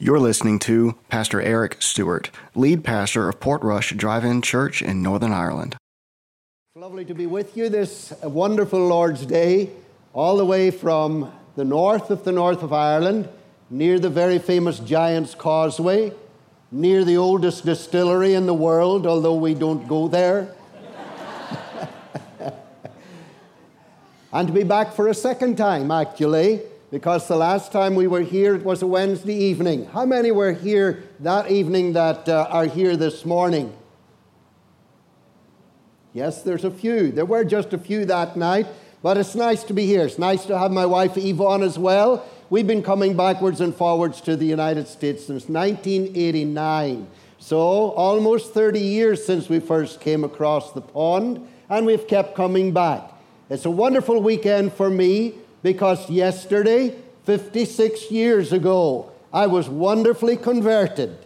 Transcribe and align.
You're 0.00 0.20
listening 0.20 0.60
to 0.60 0.96
Pastor 1.08 1.42
Eric 1.42 1.82
Stewart, 1.82 2.30
lead 2.54 2.84
pastor 2.84 3.28
of 3.28 3.40
Portrush 3.40 3.96
Drive 3.96 4.24
In 4.24 4.42
Church 4.42 4.80
in 4.80 5.02
Northern 5.02 5.32
Ireland. 5.32 5.74
Lovely 6.76 7.04
to 7.04 7.14
be 7.14 7.26
with 7.26 7.56
you 7.56 7.68
this 7.68 8.12
wonderful 8.22 8.78
Lord's 8.78 9.26
Day, 9.26 9.70
all 10.12 10.36
the 10.36 10.44
way 10.44 10.70
from 10.70 11.32
the 11.56 11.64
north 11.64 12.10
of 12.10 12.22
the 12.22 12.30
north 12.30 12.62
of 12.62 12.72
Ireland, 12.72 13.28
near 13.70 13.98
the 13.98 14.08
very 14.08 14.38
famous 14.38 14.78
Giant's 14.78 15.34
Causeway, 15.34 16.12
near 16.70 17.02
the 17.04 17.16
oldest 17.16 17.64
distillery 17.64 18.34
in 18.34 18.46
the 18.46 18.54
world, 18.54 19.04
although 19.04 19.34
we 19.34 19.52
don't 19.52 19.88
go 19.88 20.06
there. 20.06 20.54
and 24.32 24.46
to 24.46 24.54
be 24.54 24.62
back 24.62 24.92
for 24.92 25.08
a 25.08 25.14
second 25.14 25.56
time, 25.56 25.90
actually 25.90 26.60
because 26.90 27.28
the 27.28 27.36
last 27.36 27.70
time 27.70 27.94
we 27.94 28.06
were 28.06 28.22
here 28.22 28.54
it 28.54 28.64
was 28.64 28.82
a 28.82 28.86
Wednesday 28.86 29.34
evening. 29.34 29.86
How 29.86 30.06
many 30.06 30.30
were 30.30 30.52
here 30.52 31.04
that 31.20 31.50
evening 31.50 31.92
that 31.92 32.28
uh, 32.28 32.48
are 32.50 32.66
here 32.66 32.96
this 32.96 33.24
morning? 33.24 33.74
Yes, 36.14 36.42
there's 36.42 36.64
a 36.64 36.70
few. 36.70 37.12
There 37.12 37.26
were 37.26 37.44
just 37.44 37.72
a 37.72 37.78
few 37.78 38.04
that 38.06 38.36
night, 38.36 38.66
but 39.02 39.18
it's 39.18 39.34
nice 39.34 39.62
to 39.64 39.74
be 39.74 39.86
here. 39.86 40.06
It's 40.06 40.18
nice 40.18 40.46
to 40.46 40.58
have 40.58 40.70
my 40.72 40.86
wife 40.86 41.16
Yvonne 41.16 41.62
as 41.62 41.78
well. 41.78 42.26
We've 42.50 42.66
been 42.66 42.82
coming 42.82 43.14
backwards 43.14 43.60
and 43.60 43.74
forwards 43.74 44.22
to 44.22 44.34
the 44.34 44.46
United 44.46 44.88
States 44.88 45.26
since 45.26 45.48
1989. 45.48 47.06
So, 47.38 47.58
almost 47.58 48.54
30 48.54 48.80
years 48.80 49.24
since 49.24 49.48
we 49.48 49.60
first 49.60 50.00
came 50.00 50.24
across 50.24 50.72
the 50.72 50.80
pond, 50.80 51.46
and 51.68 51.86
we've 51.86 52.08
kept 52.08 52.34
coming 52.34 52.72
back. 52.72 53.12
It's 53.50 53.66
a 53.66 53.70
wonderful 53.70 54.20
weekend 54.20 54.72
for 54.72 54.90
me 54.90 55.34
because 55.62 56.08
yesterday, 56.08 56.94
56 57.24 58.10
years 58.10 58.52
ago, 58.52 59.12
I 59.32 59.46
was 59.46 59.68
wonderfully 59.68 60.36
converted. 60.36 61.16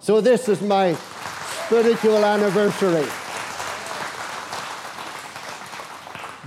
So 0.00 0.20
this 0.20 0.48
is 0.48 0.60
my 0.60 0.94
spiritual 1.64 2.24
anniversary. 2.24 3.06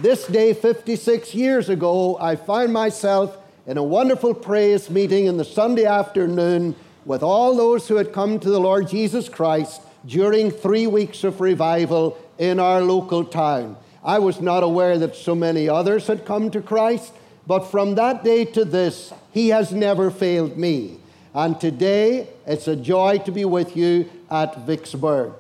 This 0.01 0.27
day, 0.27 0.53
56 0.53 1.33
years 1.33 1.69
ago, 1.69 2.17
I 2.19 2.35
found 2.35 2.73
myself 2.73 3.37
in 3.65 3.77
a 3.77 3.83
wonderful 3.83 4.33
praise 4.33 4.89
meeting 4.89 5.25
in 5.25 5.37
the 5.37 5.45
Sunday 5.45 5.85
afternoon 5.85 6.75
with 7.05 7.23
all 7.23 7.55
those 7.55 7.87
who 7.87 7.95
had 7.95 8.11
come 8.11 8.39
to 8.39 8.49
the 8.49 8.59
Lord 8.59 8.89
Jesus 8.89 9.29
Christ 9.29 9.81
during 10.05 10.51
three 10.51 10.85
weeks 10.85 11.23
of 11.23 11.41
revival 11.41 12.17
in 12.37 12.59
our 12.59 12.81
local 12.81 13.23
town. 13.23 13.77
I 14.05 14.19
was 14.19 14.39
not 14.39 14.61
aware 14.61 14.99
that 14.99 15.15
so 15.15 15.33
many 15.33 15.67
others 15.67 16.05
had 16.05 16.25
come 16.25 16.51
to 16.51 16.61
Christ, 16.61 17.11
but 17.47 17.71
from 17.71 17.95
that 17.95 18.23
day 18.23 18.45
to 18.45 18.63
this, 18.63 19.11
He 19.31 19.49
has 19.49 19.71
never 19.71 20.11
failed 20.11 20.57
me. 20.57 20.99
And 21.33 21.59
today, 21.59 22.27
it's 22.45 22.67
a 22.67 22.75
joy 22.75 23.17
to 23.25 23.31
be 23.31 23.45
with 23.45 23.75
you 23.75 24.07
at 24.29 24.59
Vicksburg. 24.59 25.33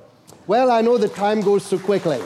Well, 0.47 0.71
I 0.71 0.81
know 0.81 0.97
the 0.97 1.07
time 1.07 1.41
goes 1.41 1.63
so 1.63 1.77
quickly. 1.77 2.19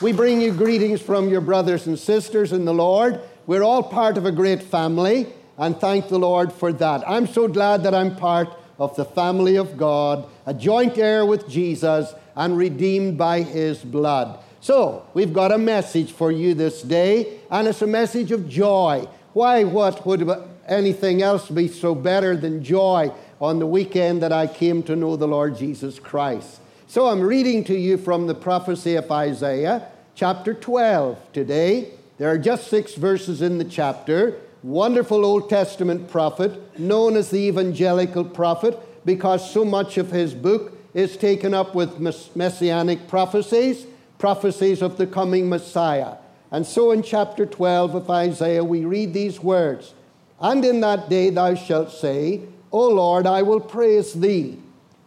We 0.00 0.12
bring 0.12 0.40
you 0.40 0.52
greetings 0.52 1.02
from 1.02 1.28
your 1.28 1.40
brothers 1.40 1.88
and 1.88 1.98
sisters 1.98 2.52
in 2.52 2.64
the 2.64 2.72
Lord. 2.72 3.20
We're 3.48 3.64
all 3.64 3.82
part 3.82 4.16
of 4.16 4.24
a 4.24 4.32
great 4.32 4.62
family, 4.62 5.26
and 5.58 5.76
thank 5.76 6.08
the 6.08 6.18
Lord 6.18 6.52
for 6.52 6.72
that. 6.74 7.02
I'm 7.08 7.26
so 7.26 7.48
glad 7.48 7.82
that 7.82 7.94
I'm 7.94 8.14
part 8.14 8.50
of 8.78 8.94
the 8.94 9.04
family 9.04 9.56
of 9.56 9.76
God, 9.76 10.28
a 10.46 10.54
joint 10.54 10.96
heir 10.96 11.26
with 11.26 11.48
Jesus, 11.48 12.14
and 12.36 12.56
redeemed 12.56 13.18
by 13.18 13.42
His 13.42 13.78
blood. 13.78 14.38
So, 14.66 15.06
we've 15.14 15.32
got 15.32 15.52
a 15.52 15.58
message 15.58 16.10
for 16.10 16.32
you 16.32 16.52
this 16.52 16.82
day, 16.82 17.38
and 17.52 17.68
it's 17.68 17.82
a 17.82 17.86
message 17.86 18.32
of 18.32 18.48
joy. 18.48 19.06
Why, 19.32 19.62
what 19.62 20.04
would 20.04 20.28
anything 20.66 21.22
else 21.22 21.48
be 21.48 21.68
so 21.68 21.94
better 21.94 22.36
than 22.36 22.64
joy 22.64 23.12
on 23.40 23.60
the 23.60 23.66
weekend 23.68 24.22
that 24.22 24.32
I 24.32 24.48
came 24.48 24.82
to 24.82 24.96
know 24.96 25.14
the 25.14 25.28
Lord 25.28 25.56
Jesus 25.56 26.00
Christ? 26.00 26.58
So, 26.88 27.06
I'm 27.06 27.20
reading 27.20 27.62
to 27.62 27.78
you 27.78 27.96
from 27.96 28.26
the 28.26 28.34
prophecy 28.34 28.96
of 28.96 29.08
Isaiah, 29.08 29.86
chapter 30.16 30.52
12 30.52 31.32
today. 31.32 31.92
There 32.18 32.28
are 32.28 32.36
just 32.36 32.66
six 32.66 32.94
verses 32.94 33.42
in 33.42 33.58
the 33.58 33.64
chapter. 33.64 34.40
Wonderful 34.64 35.24
Old 35.24 35.48
Testament 35.48 36.10
prophet, 36.10 36.76
known 36.76 37.14
as 37.14 37.30
the 37.30 37.38
evangelical 37.38 38.24
prophet, 38.24 38.76
because 39.06 39.48
so 39.48 39.64
much 39.64 39.96
of 39.96 40.10
his 40.10 40.34
book 40.34 40.76
is 40.92 41.16
taken 41.16 41.54
up 41.54 41.76
with 41.76 42.00
messianic 42.34 43.06
prophecies 43.06 43.86
prophecies 44.18 44.82
of 44.82 44.96
the 44.96 45.06
coming 45.06 45.48
Messiah. 45.48 46.14
And 46.50 46.66
so 46.66 46.92
in 46.92 47.02
chapter 47.02 47.44
12 47.44 47.94
of 47.94 48.10
Isaiah, 48.10 48.64
we 48.64 48.84
read 48.84 49.12
these 49.12 49.40
words 49.40 49.94
And 50.40 50.64
in 50.64 50.80
that 50.80 51.08
day 51.08 51.30
thou 51.30 51.54
shalt 51.54 51.90
say, 51.90 52.42
O 52.72 52.88
Lord, 52.88 53.26
I 53.26 53.42
will 53.42 53.60
praise 53.60 54.12
thee. 54.12 54.58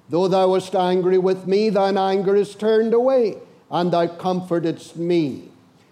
Though 0.09 0.28
thou 0.28 0.50
wast 0.50 0.74
angry 0.75 1.18
with 1.18 1.46
me, 1.46 1.69
thine 1.69 1.98
anger 1.98 2.36
is 2.36 2.56
turned 2.56 2.94
away, 2.94 3.38
and 3.69 3.92
thou 3.92 4.08
comfortedst 4.08 4.96
me. 4.96 5.50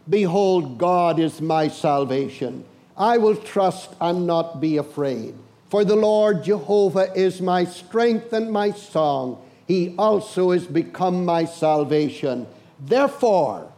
Behold, 0.09 0.77
God 0.77 1.19
is 1.19 1.39
my 1.39 1.67
salvation. 1.67 2.65
I 2.97 3.19
will 3.19 3.35
trust 3.35 3.91
and 4.01 4.25
not 4.25 4.59
be 4.59 4.77
afraid. 4.77 5.35
For 5.69 5.83
the 5.83 5.95
Lord 5.95 6.43
Jehovah 6.43 7.13
is 7.13 7.41
my 7.41 7.65
strength 7.65 8.33
and 8.33 8.51
my 8.51 8.71
song. 8.71 9.43
He 9.67 9.93
also 9.97 10.51
is 10.51 10.65
become 10.65 11.25
my 11.25 11.45
salvation. 11.45 12.47
Therefore, 12.79 13.71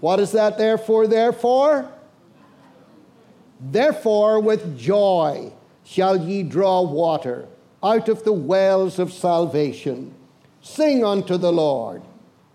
what 0.00 0.20
is 0.20 0.32
that 0.32 0.58
therefore, 0.58 1.06
therefore? 1.06 1.90
Therefore, 3.60 4.40
with 4.40 4.78
joy 4.78 5.52
shall 5.84 6.16
ye 6.16 6.42
draw 6.42 6.82
water 6.82 7.46
out 7.82 8.08
of 8.08 8.24
the 8.24 8.32
wells 8.32 8.98
of 8.98 9.12
salvation. 9.12 10.14
Sing 10.60 11.04
unto 11.04 11.36
the 11.36 11.52
Lord, 11.52 12.02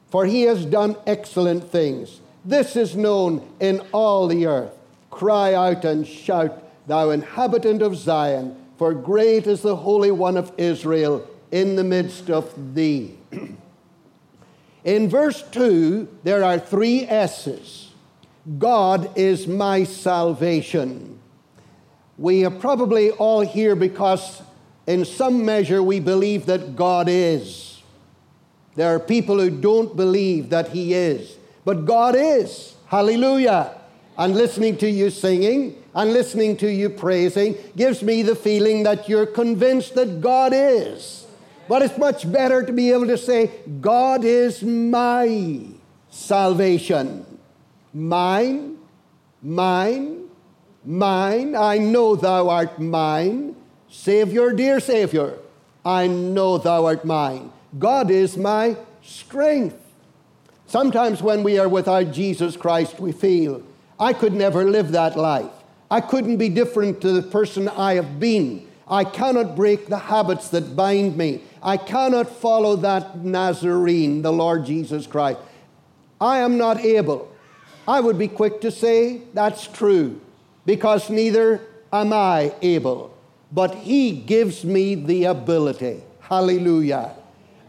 for 0.10 0.26
he 0.26 0.44
has 0.44 0.66
done 0.66 0.96
excellent 1.06 1.70
things. 1.70 2.22
This 2.46 2.76
is 2.76 2.96
known 2.96 3.46
in 3.60 3.82
all 3.92 4.28
the 4.28 4.46
earth. 4.46 4.74
Cry 5.12 5.54
out 5.54 5.84
and 5.84 6.08
shout, 6.08 6.64
thou 6.88 7.10
inhabitant 7.10 7.82
of 7.82 7.98
Zion, 7.98 8.56
for 8.78 8.94
great 8.94 9.48
is 9.48 9.62
the 9.62 9.76
Holy 9.76 10.12
One 10.12 10.38
of 10.38 10.52
Israel 10.58 11.28
in 11.52 11.76
the 11.76 11.84
midst 11.84 12.30
of 12.30 12.74
thee. 12.74 13.18
In 14.84 15.10
verse 15.10 15.42
2, 15.52 16.08
there 16.24 16.44
are 16.44 16.60
three 16.60 17.04
S's 17.04 17.88
God 18.58 19.18
is 19.18 19.46
my 19.46 19.84
salvation. 19.84 21.20
We 22.18 22.46
are 22.46 22.52
probably 22.52 23.12
all 23.12 23.42
here 23.42 23.76
because, 23.76 24.42
in 24.88 25.04
some 25.04 25.44
measure, 25.44 25.84
we 25.84 26.00
believe 26.00 26.46
that 26.46 26.76
God 26.76 27.08
is. 27.10 27.82
There 28.76 28.96
are 28.96 29.00
people 29.00 29.40
who 29.40 29.50
don't 29.50 29.98
believe 29.98 30.50
that 30.50 30.70
He 30.70 30.94
is, 30.94 31.36
but 31.66 31.86
God 31.86 32.16
is. 32.18 32.76
Hallelujah. 32.88 33.76
And 34.18 34.34
listening 34.34 34.78
to 34.78 34.90
you 34.90 35.10
singing 35.10 35.84
and 35.94 36.14
listening 36.14 36.58
to 36.58 36.72
you 36.72 36.90
praising 36.90 37.56
gives 37.76 38.02
me 38.02 38.24
the 38.24 38.36
feeling 38.36 38.84
that 38.84 39.10
you're 39.10 39.26
convinced 39.26 39.94
that 39.96 40.22
God 40.22 40.54
is. 40.56 41.27
But 41.68 41.82
it's 41.82 41.98
much 41.98 42.30
better 42.32 42.64
to 42.64 42.72
be 42.72 42.92
able 42.92 43.08
to 43.08 43.18
say, 43.18 43.52
God 43.82 44.24
is 44.24 44.64
my 44.64 45.66
salvation. 46.10 47.26
Mine, 47.94 48.78
mine, 49.42 50.30
mine. 50.86 51.56
I 51.56 51.78
know 51.78 52.16
thou 52.16 52.50
art 52.50 52.80
mine. 52.80 53.56
Savior, 53.90 54.52
dear 54.52 54.80
Savior, 54.80 55.38
I 55.86 56.08
know 56.08 56.58
thou 56.58 56.86
art 56.86 57.06
mine. 57.06 57.52
God 57.78 58.12
is 58.12 58.38
my 58.38 58.78
strength. 59.02 59.78
Sometimes 60.68 61.22
when 61.22 61.44
we 61.44 61.58
are 61.58 61.70
without 61.70 62.12
Jesus 62.12 62.58
Christ, 62.58 63.00
we 63.00 63.12
feel, 63.12 63.64
I 64.00 64.14
could 64.14 64.34
never 64.34 64.66
live 64.66 64.92
that 64.92 65.18
life. 65.18 65.52
I 65.90 66.02
couldn't 66.02 66.38
be 66.38 66.50
different 66.50 67.00
to 67.02 67.14
the 67.14 67.22
person 67.22 67.70
I 67.70 67.94
have 67.96 68.20
been. 68.20 68.68
I 68.90 69.06
cannot 69.06 69.56
break 69.56 69.88
the 69.88 69.98
habits 69.98 70.50
that 70.50 70.76
bind 70.76 71.16
me. 71.18 71.42
I 71.62 71.78
cannot 71.78 72.30
follow 72.30 72.76
that 72.78 73.24
Nazarene, 73.24 74.22
the 74.22 74.32
Lord 74.32 74.66
Jesus 74.66 75.08
Christ. 75.08 75.40
I 76.20 76.40
am 76.40 76.58
not 76.58 76.80
able. 76.80 77.32
I 77.88 78.00
would 78.00 78.18
be 78.18 78.28
quick 78.28 78.62
to 78.62 78.72
say 78.72 79.22
that's 79.34 79.68
true, 79.68 80.20
because 80.66 81.10
neither 81.10 81.62
am 81.92 82.12
I 82.14 82.54
able. 82.62 83.16
But 83.52 83.76
He 83.76 84.12
gives 84.12 84.66
me 84.66 84.96
the 84.96 85.26
ability. 85.26 86.02
Hallelujah. 86.20 87.16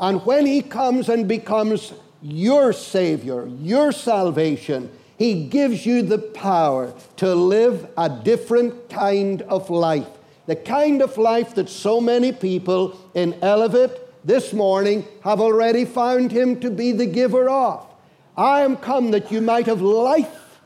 And 0.01 0.25
when 0.27 0.47
He 0.47 0.63
comes 0.63 1.09
and 1.09 1.29
becomes 1.29 1.93
your 2.21 2.73
Savior, 2.73 3.47
your 3.47 3.93
salvation, 3.93 4.91
He 5.17 5.47
gives 5.47 5.87
you 5.87 6.03
the 6.03 6.19
power 6.19 6.93
to 7.17 7.35
live 7.35 7.89
a 7.97 8.09
different 8.09 8.91
kind 8.91 9.43
of 9.43 9.71
life 9.71 10.09
the 10.49 10.57
kind 10.57 11.03
of 11.03 11.19
life 11.19 11.55
that 11.57 11.69
so 11.69 12.01
many 12.01 12.33
people 12.33 12.99
in 13.13 13.35
Elevate 13.43 13.91
this 14.25 14.55
morning 14.55 15.07
have 15.23 15.43
already 15.43 15.85
found 15.85 16.33
him 16.33 16.59
to 16.59 16.71
be 16.71 16.91
the 16.91 17.05
giver 17.05 17.51
of. 17.51 17.87
I 18.35 18.63
am 18.63 18.79
come 18.79 19.11
that 19.11 19.31
you 19.31 19.43
might 19.43 19.67
have 19.67 19.83
life 19.83 20.59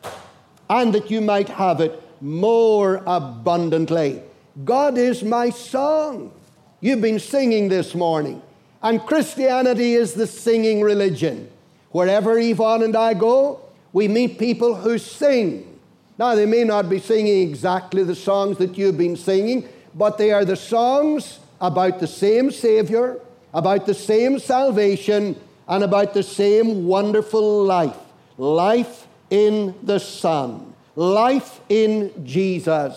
and 0.70 0.94
that 0.94 1.10
you 1.10 1.20
might 1.20 1.48
have 1.48 1.80
it 1.80 2.00
more 2.20 3.02
abundantly. 3.06 4.22
God 4.64 4.96
is 4.98 5.24
my 5.24 5.50
song. 5.50 6.32
You've 6.80 7.00
been 7.00 7.18
singing 7.18 7.68
this 7.68 7.92
morning. 7.92 8.40
And 8.84 9.00
Christianity 9.00 9.94
is 9.94 10.14
the 10.14 10.28
singing 10.28 10.80
religion. 10.80 11.50
Wherever 11.90 12.38
Yvonne 12.38 12.84
and 12.84 12.94
I 12.94 13.14
go, 13.14 13.60
we 13.92 14.06
meet 14.06 14.38
people 14.38 14.76
who 14.76 14.96
sing. 14.96 15.71
Now, 16.18 16.34
they 16.34 16.46
may 16.46 16.64
not 16.64 16.88
be 16.88 16.98
singing 16.98 17.48
exactly 17.48 18.04
the 18.04 18.14
songs 18.14 18.58
that 18.58 18.76
you've 18.76 18.98
been 18.98 19.16
singing, 19.16 19.68
but 19.94 20.18
they 20.18 20.30
are 20.30 20.44
the 20.44 20.56
songs 20.56 21.38
about 21.60 22.00
the 22.00 22.06
same 22.06 22.50
Savior, 22.50 23.18
about 23.54 23.86
the 23.86 23.94
same 23.94 24.38
salvation, 24.38 25.36
and 25.68 25.84
about 25.84 26.12
the 26.14 26.22
same 26.22 26.86
wonderful 26.86 27.64
life 27.64 27.96
life 28.38 29.06
in 29.30 29.74
the 29.82 29.98
Son, 29.98 30.74
life 30.96 31.60
in 31.68 32.26
Jesus. 32.26 32.96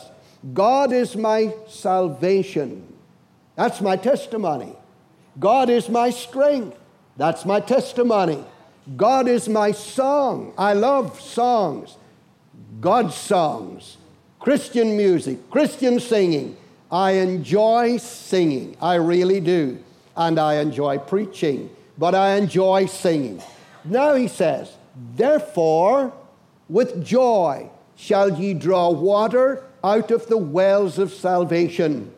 God 0.54 0.92
is 0.92 1.16
my 1.16 1.54
salvation. 1.68 2.86
That's 3.56 3.82
my 3.82 3.96
testimony. 3.96 4.74
God 5.40 5.70
is 5.70 5.90
my 5.90 6.10
strength. 6.10 6.78
That's 7.18 7.46
my 7.46 7.60
testimony. 7.60 8.44
God 8.96 9.28
is 9.28 9.48
my 9.50 9.72
song. 9.72 10.54
I 10.58 10.74
love 10.74 11.20
songs, 11.20 11.98
God's 12.80 13.16
songs, 13.16 13.98
Christian 14.39 14.98
music, 14.98 15.50
Christian 15.50 16.00
singing. 16.00 16.57
I 16.92 17.12
enjoy 17.12 17.98
singing. 17.98 18.77
I 18.81 18.95
really 18.95 19.39
do. 19.39 19.80
And 20.16 20.39
I 20.39 20.56
enjoy 20.56 21.00
preaching, 21.00 21.69
but 21.98 22.16
I 22.16 22.36
enjoy 22.36 22.86
singing. 22.86 23.42
Now 23.83 24.16
he 24.16 24.27
says, 24.27 24.75
Therefore, 25.16 26.13
with 26.69 27.06
joy 27.06 27.69
shall 27.95 28.39
ye 28.39 28.54
draw 28.54 28.89
water 28.89 29.63
out 29.83 30.12
of 30.12 30.28
the 30.28 30.38
wells 30.38 30.98
of 30.98 31.13
salvation. 31.13 32.12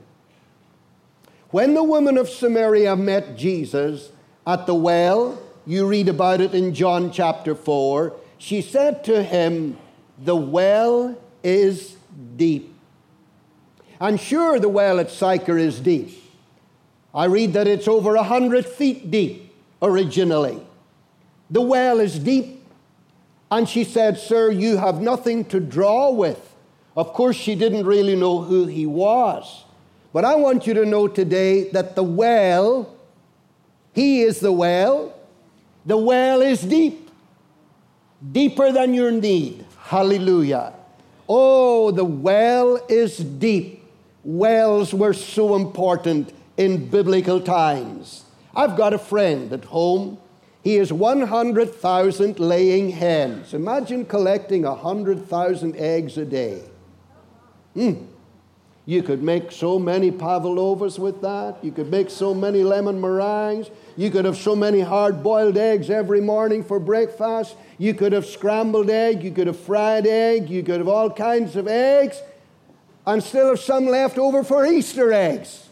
When 1.49 1.73
the 1.73 1.83
woman 1.83 2.17
of 2.17 2.29
Samaria 2.29 2.95
met 2.95 3.37
Jesus 3.37 4.11
at 4.45 4.65
the 4.65 4.75
well, 4.75 5.41
you 5.65 5.87
read 5.87 6.07
about 6.07 6.41
it 6.41 6.53
in 6.53 6.73
John 6.73 7.11
chapter 7.11 7.55
4, 7.55 8.13
she 8.37 8.61
said 8.61 9.03
to 9.05 9.23
him, 9.23 9.77
The 10.19 10.35
well 10.35 11.17
is 11.43 11.95
deep. 12.35 12.73
And 13.99 14.19
sure, 14.19 14.59
the 14.59 14.69
well 14.69 14.99
at 14.99 15.11
Sychar 15.11 15.57
is 15.57 15.79
deep. 15.79 16.23
I 17.13 17.25
read 17.25 17.53
that 17.53 17.67
it's 17.67 17.87
over 17.87 18.15
a 18.15 18.23
hundred 18.23 18.65
feet 18.65 19.09
deep 19.09 19.53
originally. 19.81 20.61
The 21.49 21.61
well 21.61 21.99
is 21.99 22.19
deep. 22.19 22.63
And 23.49 23.67
she 23.67 23.83
said, 23.83 24.17
Sir, 24.17 24.51
you 24.51 24.77
have 24.77 25.01
nothing 25.01 25.45
to 25.45 25.59
draw 25.59 26.11
with. 26.11 26.55
Of 26.95 27.13
course, 27.13 27.35
she 27.35 27.55
didn't 27.55 27.85
really 27.85 28.15
know 28.15 28.41
who 28.41 28.65
he 28.65 28.85
was. 28.85 29.63
But 30.11 30.25
I 30.25 30.35
want 30.35 30.65
you 30.65 30.73
to 30.73 30.85
know 30.85 31.07
today 31.07 31.69
that 31.69 31.95
the 31.95 32.03
well, 32.03 32.93
He 33.93 34.21
is 34.21 34.39
the 34.39 34.51
well, 34.51 35.13
the 35.85 35.97
well 35.97 36.41
is 36.41 36.61
deep, 36.61 37.09
deeper 38.31 38.71
than 38.71 38.93
your 38.93 39.11
need. 39.11 39.66
Hallelujah. 39.87 40.73
Oh, 41.29 41.91
the 41.91 42.03
well 42.03 42.77
is 42.89 43.19
deep. 43.19 43.85
Wells 44.25 44.93
were 44.93 45.13
so 45.13 45.55
important 45.55 46.33
in 46.57 46.89
biblical 46.89 47.39
times. 47.39 48.25
I've 48.53 48.75
got 48.75 48.91
a 48.93 48.97
friend 48.97 49.53
at 49.53 49.63
home. 49.63 50.17
He 50.61 50.75
has 50.75 50.91
100,000 50.91 52.37
laying 52.37 52.89
hens. 52.89 53.53
Imagine 53.53 54.03
collecting 54.03 54.63
100,000 54.63 55.77
eggs 55.77 56.17
a 56.17 56.25
day. 56.25 56.63
Hmm. 57.73 57.93
You 58.87 59.03
could 59.03 59.21
make 59.21 59.51
so 59.51 59.77
many 59.77 60.11
pavlovas 60.11 60.97
with 60.97 61.21
that. 61.21 61.57
You 61.61 61.73
could 61.73 61.91
make 61.91 62.09
so 62.09 62.33
many 62.33 62.63
lemon 62.63 63.01
meringues. 63.01 63.69
You 63.97 64.09
could 64.09 64.23
have 64.23 64.37
so 64.37 64.55
many 64.55 64.79
hard 64.79 65.21
boiled 65.21 65.57
eggs 65.57 65.89
every 65.89 66.21
morning 66.21 66.63
for 66.63 66.79
breakfast. 66.79 67.57
You 67.77 67.93
could 67.93 68.13
have 68.13 68.25
scrambled 68.25 68.89
egg. 68.89 69.23
You 69.23 69.31
could 69.31 69.47
have 69.47 69.59
fried 69.59 70.07
egg. 70.07 70.49
You 70.49 70.63
could 70.63 70.77
have 70.77 70.87
all 70.87 71.09
kinds 71.09 71.57
of 71.57 71.67
eggs 71.67 72.21
and 73.05 73.21
still 73.21 73.49
have 73.49 73.59
some 73.59 73.87
left 73.87 74.17
over 74.17 74.41
for 74.41 74.65
Easter 74.65 75.11
eggs. 75.11 75.67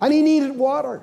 And 0.00 0.14
he 0.14 0.22
needed 0.22 0.52
water. 0.52 1.02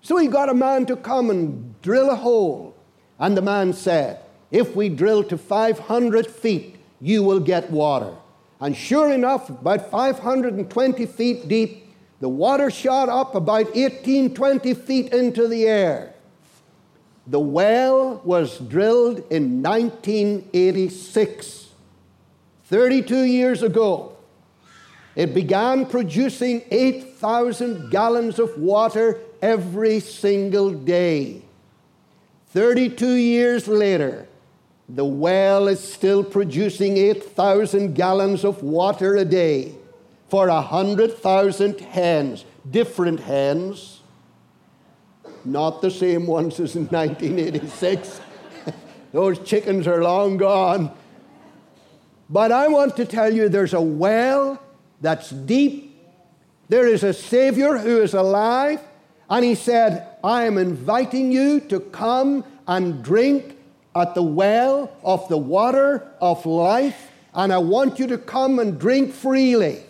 So 0.00 0.16
he 0.16 0.28
got 0.28 0.48
a 0.48 0.54
man 0.54 0.86
to 0.86 0.96
come 0.96 1.28
and 1.28 1.78
drill 1.82 2.08
a 2.08 2.16
hole. 2.16 2.74
And 3.18 3.36
the 3.36 3.42
man 3.42 3.74
said, 3.74 4.20
If 4.50 4.74
we 4.74 4.88
drill 4.88 5.22
to 5.24 5.36
500 5.36 6.26
feet, 6.26 6.77
you 7.00 7.22
will 7.22 7.40
get 7.40 7.70
water. 7.70 8.14
And 8.60 8.76
sure 8.76 9.12
enough, 9.12 9.50
about 9.50 9.90
520 9.90 11.06
feet 11.06 11.48
deep, 11.48 11.94
the 12.20 12.28
water 12.28 12.70
shot 12.70 13.08
up 13.08 13.34
about 13.34 13.76
18, 13.76 14.34
20 14.34 14.74
feet 14.74 15.12
into 15.12 15.46
the 15.46 15.66
air. 15.66 16.14
The 17.26 17.38
well 17.38 18.20
was 18.24 18.58
drilled 18.58 19.18
in 19.30 19.62
1986, 19.62 21.68
32 22.64 23.22
years 23.24 23.62
ago. 23.62 24.16
It 25.14 25.34
began 25.34 25.86
producing 25.86 26.62
8,000 26.70 27.90
gallons 27.90 28.38
of 28.38 28.58
water 28.58 29.20
every 29.42 30.00
single 30.00 30.72
day. 30.72 31.42
32 32.50 33.14
years 33.14 33.68
later, 33.68 34.26
the 34.88 35.04
well 35.04 35.68
is 35.68 35.80
still 35.80 36.24
producing 36.24 36.96
8,000 36.96 37.94
gallons 37.94 38.44
of 38.44 38.62
water 38.62 39.16
a 39.16 39.24
day 39.24 39.74
for 40.28 40.48
100,000 40.48 41.80
hens, 41.80 42.44
different 42.70 43.20
hens, 43.20 44.00
not 45.44 45.82
the 45.82 45.90
same 45.90 46.26
ones 46.26 46.58
as 46.58 46.74
in 46.74 46.86
1986. 46.86 48.20
Those 49.12 49.38
chickens 49.40 49.86
are 49.86 50.02
long 50.02 50.38
gone. 50.38 50.90
But 52.30 52.52
I 52.52 52.68
want 52.68 52.96
to 52.96 53.04
tell 53.04 53.32
you 53.32 53.48
there's 53.48 53.74
a 53.74 53.80
well 53.80 54.62
that's 55.00 55.30
deep. 55.30 55.96
There 56.68 56.86
is 56.86 57.02
a 57.02 57.12
Savior 57.12 57.78
who 57.78 58.02
is 58.02 58.14
alive. 58.14 58.80
And 59.30 59.44
He 59.44 59.54
said, 59.54 60.06
I 60.24 60.44
am 60.44 60.58
inviting 60.58 61.30
you 61.30 61.60
to 61.60 61.80
come 61.80 62.44
and 62.66 63.02
drink 63.02 63.57
at 63.98 64.14
the 64.14 64.22
well 64.22 64.96
of 65.02 65.28
the 65.28 65.38
water 65.38 66.06
of 66.20 66.46
life, 66.46 67.10
and 67.34 67.52
I 67.52 67.58
want 67.58 67.98
you 67.98 68.06
to 68.08 68.18
come 68.18 68.58
and 68.58 68.78
drink 68.78 69.12
freely. 69.12 69.82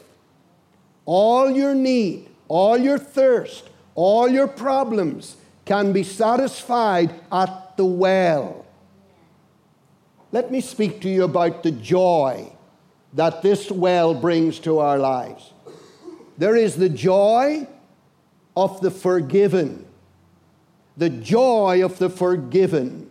All 1.04 1.50
your 1.50 1.74
need, 1.74 2.28
all 2.48 2.76
your 2.76 2.98
thirst, 2.98 3.68
all 3.94 4.28
your 4.28 4.48
problems 4.48 5.36
can 5.64 5.92
be 5.92 6.02
satisfied 6.02 7.14
at 7.30 7.76
the 7.76 7.84
well. 7.84 8.66
Let 10.32 10.50
me 10.50 10.60
speak 10.60 11.00
to 11.02 11.08
you 11.08 11.24
about 11.24 11.62
the 11.62 11.70
joy 11.70 12.52
that 13.14 13.42
this 13.42 13.70
well 13.70 14.14
brings 14.14 14.58
to 14.60 14.78
our 14.78 14.98
lives. 14.98 15.52
There 16.36 16.56
is 16.56 16.76
the 16.76 16.88
joy 16.88 17.66
of 18.56 18.80
the 18.80 18.90
forgiven, 18.90 19.86
the 20.96 21.10
joy 21.10 21.84
of 21.84 21.98
the 21.98 22.10
forgiven. 22.10 23.07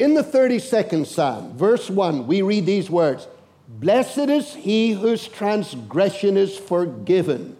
In 0.00 0.14
the 0.14 0.24
32nd 0.24 1.04
Psalm, 1.06 1.52
verse 1.58 1.90
1, 1.90 2.26
we 2.26 2.40
read 2.40 2.64
these 2.64 2.88
words 2.88 3.28
Blessed 3.68 4.30
is 4.30 4.54
he 4.54 4.92
whose 4.92 5.28
transgression 5.28 6.38
is 6.38 6.56
forgiven, 6.56 7.58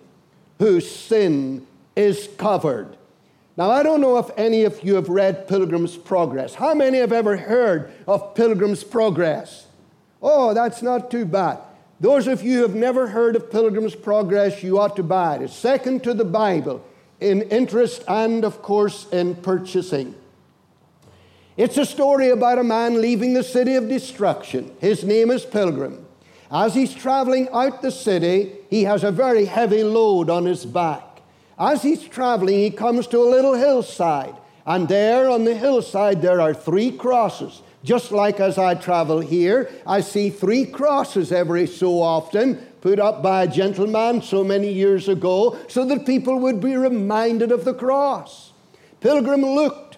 whose 0.58 0.90
sin 0.90 1.66
is 1.94 2.30
covered. 2.38 2.96
Now, 3.58 3.70
I 3.70 3.82
don't 3.82 4.00
know 4.00 4.16
if 4.16 4.30
any 4.38 4.64
of 4.64 4.82
you 4.82 4.94
have 4.94 5.10
read 5.10 5.48
Pilgrim's 5.48 5.98
Progress. 5.98 6.54
How 6.54 6.72
many 6.72 6.96
have 6.96 7.12
ever 7.12 7.36
heard 7.36 7.92
of 8.08 8.34
Pilgrim's 8.34 8.84
Progress? 8.84 9.66
Oh, 10.22 10.54
that's 10.54 10.80
not 10.80 11.10
too 11.10 11.26
bad. 11.26 11.58
Those 12.00 12.26
of 12.26 12.42
you 12.42 12.56
who 12.56 12.62
have 12.62 12.74
never 12.74 13.08
heard 13.08 13.36
of 13.36 13.52
Pilgrim's 13.52 13.94
Progress, 13.94 14.62
you 14.62 14.78
ought 14.78 14.96
to 14.96 15.02
buy 15.02 15.36
it. 15.36 15.42
It's 15.42 15.54
second 15.54 16.04
to 16.04 16.14
the 16.14 16.24
Bible 16.24 16.82
in 17.20 17.42
interest 17.42 18.02
and, 18.08 18.46
of 18.46 18.62
course, 18.62 19.06
in 19.10 19.34
purchasing. 19.34 20.14
It's 21.60 21.76
a 21.76 21.84
story 21.84 22.30
about 22.30 22.58
a 22.58 22.64
man 22.64 23.02
leaving 23.02 23.34
the 23.34 23.42
city 23.42 23.74
of 23.74 23.86
destruction. 23.86 24.74
His 24.80 25.04
name 25.04 25.30
is 25.30 25.44
Pilgrim. 25.44 26.06
As 26.50 26.74
he's 26.74 26.94
traveling 26.94 27.50
out 27.52 27.82
the 27.82 27.90
city, 27.90 28.52
he 28.70 28.84
has 28.84 29.04
a 29.04 29.12
very 29.12 29.44
heavy 29.44 29.84
load 29.84 30.30
on 30.30 30.46
his 30.46 30.64
back. 30.64 31.20
As 31.58 31.82
he's 31.82 32.02
traveling, 32.02 32.60
he 32.60 32.70
comes 32.70 33.06
to 33.08 33.18
a 33.18 33.28
little 33.28 33.52
hillside. 33.52 34.34
And 34.64 34.88
there 34.88 35.28
on 35.28 35.44
the 35.44 35.54
hillside, 35.54 36.22
there 36.22 36.40
are 36.40 36.54
three 36.54 36.92
crosses. 36.92 37.60
Just 37.84 38.10
like 38.10 38.40
as 38.40 38.56
I 38.56 38.74
travel 38.74 39.20
here, 39.20 39.70
I 39.86 40.00
see 40.00 40.30
three 40.30 40.64
crosses 40.64 41.30
every 41.30 41.66
so 41.66 42.00
often 42.00 42.54
put 42.80 42.98
up 42.98 43.22
by 43.22 43.42
a 43.42 43.46
gentleman 43.46 44.22
so 44.22 44.42
many 44.42 44.72
years 44.72 45.10
ago 45.10 45.58
so 45.68 45.84
that 45.84 46.06
people 46.06 46.38
would 46.38 46.62
be 46.62 46.74
reminded 46.74 47.52
of 47.52 47.66
the 47.66 47.74
cross. 47.74 48.54
Pilgrim 49.02 49.42
looked 49.42 49.89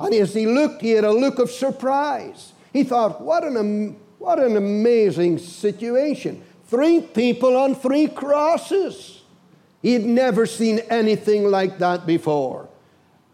and 0.00 0.14
as 0.14 0.34
he 0.34 0.46
looked, 0.46 0.82
he 0.82 0.92
had 0.92 1.04
a 1.04 1.12
look 1.12 1.38
of 1.38 1.50
surprise. 1.50 2.52
He 2.72 2.84
thought, 2.84 3.20
what 3.20 3.44
an, 3.44 3.96
what 4.18 4.38
an 4.38 4.56
amazing 4.56 5.38
situation. 5.38 6.42
Three 6.66 7.00
people 7.00 7.56
on 7.56 7.74
three 7.74 8.06
crosses. 8.06 9.22
He'd 9.82 10.04
never 10.04 10.46
seen 10.46 10.80
anything 10.90 11.50
like 11.50 11.78
that 11.78 12.06
before. 12.06 12.68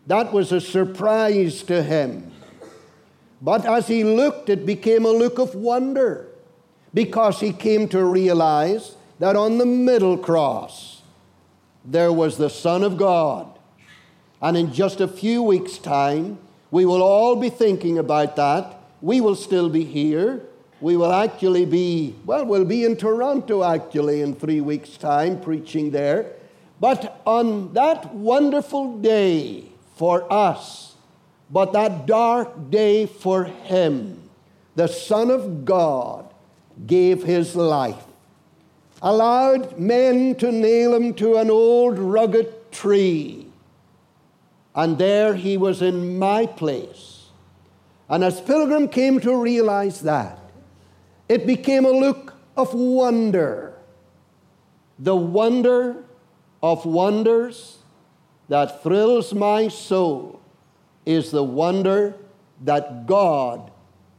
That 0.07 0.33
was 0.33 0.53
a 0.53 0.61
surprise 0.61 1.63
to 1.65 1.83
him. 1.83 2.31
But 3.41 3.67
as 3.67 3.89
he 3.89 4.05
looked, 4.05 4.49
it 4.49 4.65
became 4.65 5.05
a 5.05 5.11
look 5.11 5.39
of 5.39 5.55
wonder 5.55 6.29
because 6.95 7.41
he 7.41 7.53
came 7.53 7.89
to 7.89 8.05
realize 8.05 8.97
that 9.19 9.37
on 9.37 9.59
the 9.59 9.67
middle 9.67 10.17
cross 10.17 11.03
there 11.85 12.13
was 12.13 12.39
the 12.39 12.49
Son 12.49 12.83
of 12.83 12.97
God. 12.97 13.59
And 14.41 14.57
in 14.57 14.73
just 14.73 15.01
a 15.01 15.09
few 15.09 15.43
weeks' 15.43 15.79
time, 15.79 16.39
we 16.75 16.85
will 16.85 17.05
all 17.05 17.37
be 17.37 17.51
thinking 17.51 17.99
about 17.99 18.35
that. 18.35 18.81
We 19.01 19.21
will 19.21 19.37
still 19.37 19.69
be 19.69 19.85
here. 19.85 20.43
We 20.81 20.97
will 20.97 21.13
actually 21.13 21.67
be, 21.67 22.17
well, 22.27 22.45
we'll 22.45 22.65
be 22.65 22.85
in 22.85 22.97
Toronto 22.97 23.63
actually 23.63 24.23
in 24.23 24.35
three 24.35 24.61
weeks' 24.61 24.97
time 24.97 25.41
preaching 25.41 25.93
there. 25.93 26.33
But 26.81 27.21
on 27.25 27.75
that 27.75 28.13
wonderful 28.13 28.99
day 28.99 29.67
for 29.95 30.27
us, 30.33 30.97
but 31.49 31.73
that 31.75 32.07
dark 32.07 32.73
day 32.73 33.07
for 33.07 33.45
him, 33.45 34.29
the 34.75 34.89
Son 34.89 35.31
of 35.31 35.65
God 35.65 36.35
gave 36.89 37.23
his 37.23 37.55
life, 37.55 38.03
allowed 39.01 39.79
men 39.79 40.35
to 40.43 40.51
nail 40.51 40.93
him 40.93 41.15
to 41.15 41.37
an 41.37 41.53
old 41.53 42.01
rugged 42.01 42.73
tree, 42.73 43.44
and 44.75 44.99
there 44.99 45.35
he 45.35 45.57
was 45.57 45.83
in 45.83 46.19
my 46.19 46.47
place. 46.47 47.29
And 48.09 48.23
as 48.23 48.41
Pilgrim 48.41 48.89
came 48.89 49.21
to 49.21 49.37
realize 49.37 50.01
that, 50.03 50.39
it 51.29 51.47
became 51.47 51.85
a 51.85 51.91
look 51.91 52.35
of 52.57 52.75
wonder. 52.75 53.75
The 54.99 55.17
wonder 55.17 56.05
of 56.63 56.85
wonders 56.85 57.79
that 58.49 58.83
thrills 58.83 59.33
my 59.33 59.69
soul 59.69 60.41
is 61.07 61.31
the 61.31 61.45
wonder 61.45 62.15
that 62.63 63.07
God 63.07 63.71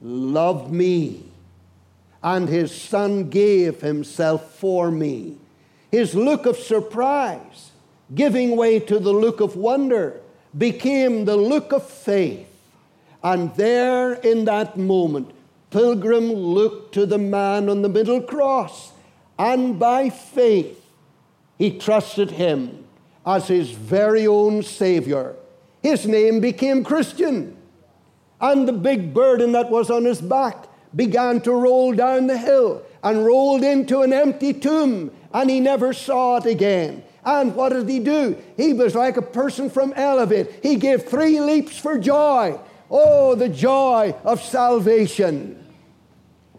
loved 0.01 0.71
me 0.71 1.25
and 2.25 2.49
his 2.49 2.73
son 2.73 3.29
gave 3.29 3.81
himself 3.81 4.55
for 4.55 4.89
me. 4.89 5.37
His 5.91 6.15
look 6.15 6.47
of 6.47 6.57
surprise, 6.57 7.69
giving 8.15 8.57
way 8.57 8.79
to 8.79 8.97
the 8.97 9.13
look 9.13 9.41
of 9.41 9.55
wonder, 9.55 10.19
became 10.57 11.25
the 11.25 11.35
look 11.35 11.71
of 11.71 11.87
faith. 11.87 12.47
And 13.23 13.53
there 13.55 14.13
in 14.13 14.45
that 14.45 14.77
moment, 14.77 15.31
Pilgrim 15.71 16.31
looked 16.31 16.93
to 16.93 17.05
the 17.05 17.17
man 17.17 17.69
on 17.69 17.81
the 17.81 17.89
middle 17.89 18.21
cross, 18.21 18.91
and 19.37 19.77
by 19.79 20.09
faith, 20.09 20.81
he 21.57 21.77
trusted 21.77 22.31
him 22.31 22.85
as 23.25 23.47
his 23.47 23.71
very 23.71 24.27
own 24.27 24.61
Savior. 24.61 25.35
His 25.81 26.05
name 26.05 26.39
became 26.39 26.83
Christian. 26.83 27.57
And 28.39 28.67
the 28.67 28.73
big 28.73 29.13
burden 29.13 29.53
that 29.53 29.69
was 29.69 29.89
on 29.89 30.05
his 30.05 30.21
back 30.21 30.67
began 30.95 31.41
to 31.41 31.51
roll 31.51 31.93
down 31.93 32.27
the 32.27 32.37
hill 32.37 32.83
and 33.03 33.25
rolled 33.25 33.63
into 33.63 34.01
an 34.01 34.13
empty 34.13 34.53
tomb, 34.53 35.11
and 35.33 35.49
he 35.49 35.59
never 35.59 35.93
saw 35.93 36.37
it 36.37 36.45
again. 36.45 37.03
And 37.25 37.55
what 37.55 37.69
did 37.69 37.89
he 37.89 37.99
do? 37.99 38.37
He 38.55 38.73
was 38.73 38.93
like 38.93 39.17
a 39.17 39.21
person 39.21 39.69
from 39.69 39.93
Elevate. 39.93 40.59
He 40.61 40.75
gave 40.75 41.03
three 41.03 41.41
leaps 41.41 41.77
for 41.77 41.97
joy. 41.97 42.59
Oh, 42.89 43.33
the 43.33 43.49
joy 43.49 44.15
of 44.23 44.41
salvation. 44.41 45.65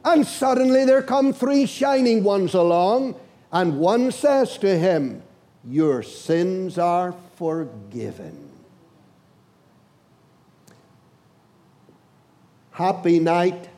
And 0.05 0.27
suddenly 0.27 0.85
there 0.85 1.03
come 1.03 1.33
three 1.33 1.67
shining 1.67 2.25
ones 2.25 2.55
along, 2.55 3.15
and 3.53 3.79
one 3.79 4.11
says 4.11 4.59
to 4.59 4.79
him, 4.79 5.23
your 5.69 6.03
sins 6.03 6.79
are 6.79 7.15
forgiven. 7.37 8.51
Happy 12.71 13.19
night, 13.19 13.69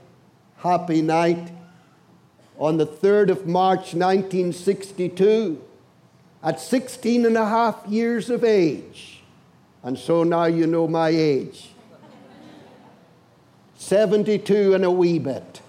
happy 0.57 1.03
night. 1.03 1.53
On 2.59 2.77
the 2.77 2.87
3rd 2.87 3.31
of 3.31 3.47
March 3.47 3.95
1962, 3.95 5.63
at 6.49 6.59
16 6.59 7.27
and 7.27 7.37
a 7.37 7.45
half 7.45 7.87
years 7.87 8.31
of 8.31 8.43
age, 8.43 9.21
and 9.83 9.99
so 9.99 10.25
now 10.25 10.47
you 10.47 10.67
know 10.67 10.89
my 10.89 11.11
age 11.11 11.69
72 13.77 14.73
and 14.73 14.83
a 14.83 14.91
wee 14.91 15.19
bit. 15.19 15.61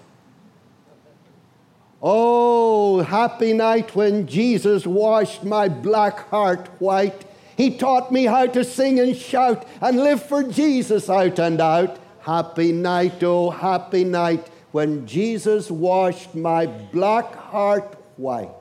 Oh, 2.02 3.02
happy 3.02 3.52
night 3.52 3.94
when 3.94 4.26
Jesus 4.26 4.86
washed 4.86 5.44
my 5.44 5.68
black 5.68 6.30
heart 6.30 6.66
white. 6.78 7.26
He 7.58 7.76
taught 7.76 8.10
me 8.10 8.24
how 8.24 8.46
to 8.46 8.64
sing 8.64 8.98
and 9.00 9.14
shout 9.14 9.68
and 9.82 9.98
live 9.98 10.22
for 10.22 10.42
Jesus 10.42 11.10
out 11.10 11.38
and 11.38 11.60
out. 11.60 11.98
Happy 12.20 12.72
night, 12.72 13.22
oh, 13.22 13.50
happy 13.50 14.04
night 14.04 14.48
when 14.72 15.06
Jesus 15.06 15.70
washed 15.70 16.34
my 16.34 16.64
black 16.64 17.34
heart 17.34 17.96
white. 18.16 18.59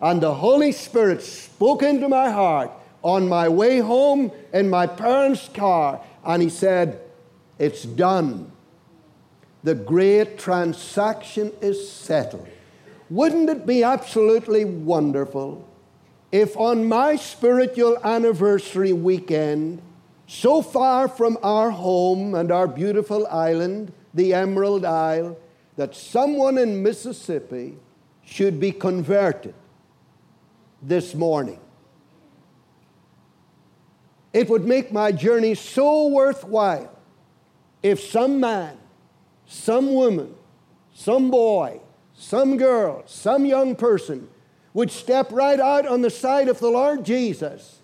And 0.00 0.20
the 0.20 0.34
Holy 0.34 0.72
Spirit 0.72 1.22
spoke 1.22 1.82
into 1.82 2.08
my 2.08 2.30
heart 2.30 2.70
on 3.02 3.28
my 3.28 3.48
way 3.48 3.78
home 3.78 4.32
in 4.52 4.68
my 4.68 4.86
parents' 4.86 5.48
car, 5.48 6.00
and 6.24 6.42
He 6.42 6.50
said, 6.50 7.00
It's 7.58 7.84
done. 7.84 8.50
The 9.62 9.74
great 9.74 10.38
transaction 10.38 11.52
is 11.60 11.90
settled. 11.90 12.48
Wouldn't 13.08 13.48
it 13.48 13.66
be 13.66 13.82
absolutely 13.82 14.64
wonderful 14.64 15.66
if 16.32 16.56
on 16.56 16.84
my 16.84 17.16
spiritual 17.16 17.96
anniversary 18.04 18.92
weekend, 18.92 19.80
so 20.26 20.60
far 20.60 21.08
from 21.08 21.38
our 21.42 21.70
home 21.70 22.34
and 22.34 22.50
our 22.50 22.66
beautiful 22.66 23.26
island, 23.28 23.92
the 24.12 24.34
Emerald 24.34 24.84
Isle, 24.84 25.36
that 25.76 25.94
someone 25.94 26.58
in 26.58 26.82
Mississippi 26.82 27.76
should 28.24 28.58
be 28.58 28.72
converted 28.72 29.54
this 30.86 31.14
morning? 31.14 31.60
It 34.32 34.50
would 34.50 34.64
make 34.66 34.92
my 34.92 35.12
journey 35.12 35.54
so 35.54 36.08
worthwhile 36.08 36.94
if 37.82 38.00
some 38.00 38.40
man, 38.40 38.76
some 39.46 39.94
woman, 39.94 40.34
some 40.92 41.30
boy, 41.30 41.80
some 42.14 42.56
girl, 42.56 43.02
some 43.06 43.44
young 43.44 43.76
person 43.76 44.28
would 44.74 44.90
step 44.90 45.32
right 45.32 45.58
out 45.58 45.86
on 45.86 46.02
the 46.02 46.10
side 46.10 46.48
of 46.48 46.58
the 46.58 46.68
Lord 46.68 47.04
Jesus, 47.04 47.80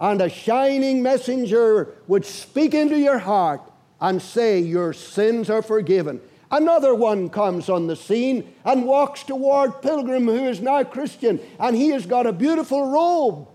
and 0.00 0.20
a 0.20 0.28
shining 0.28 1.02
messenger 1.02 1.94
would 2.06 2.24
speak 2.24 2.74
into 2.74 2.98
your 2.98 3.18
heart 3.18 3.62
and 4.00 4.20
say, 4.20 4.60
Your 4.60 4.92
sins 4.92 5.48
are 5.50 5.62
forgiven. 5.62 6.20
Another 6.50 6.94
one 6.94 7.28
comes 7.28 7.68
on 7.68 7.86
the 7.86 7.96
scene 7.96 8.54
and 8.64 8.86
walks 8.86 9.22
toward 9.22 9.82
Pilgrim, 9.82 10.26
who 10.26 10.44
is 10.46 10.60
now 10.60 10.82
Christian, 10.82 11.40
and 11.58 11.76
he 11.76 11.88
has 11.90 12.06
got 12.06 12.26
a 12.26 12.32
beautiful 12.32 12.90
robe, 12.90 13.48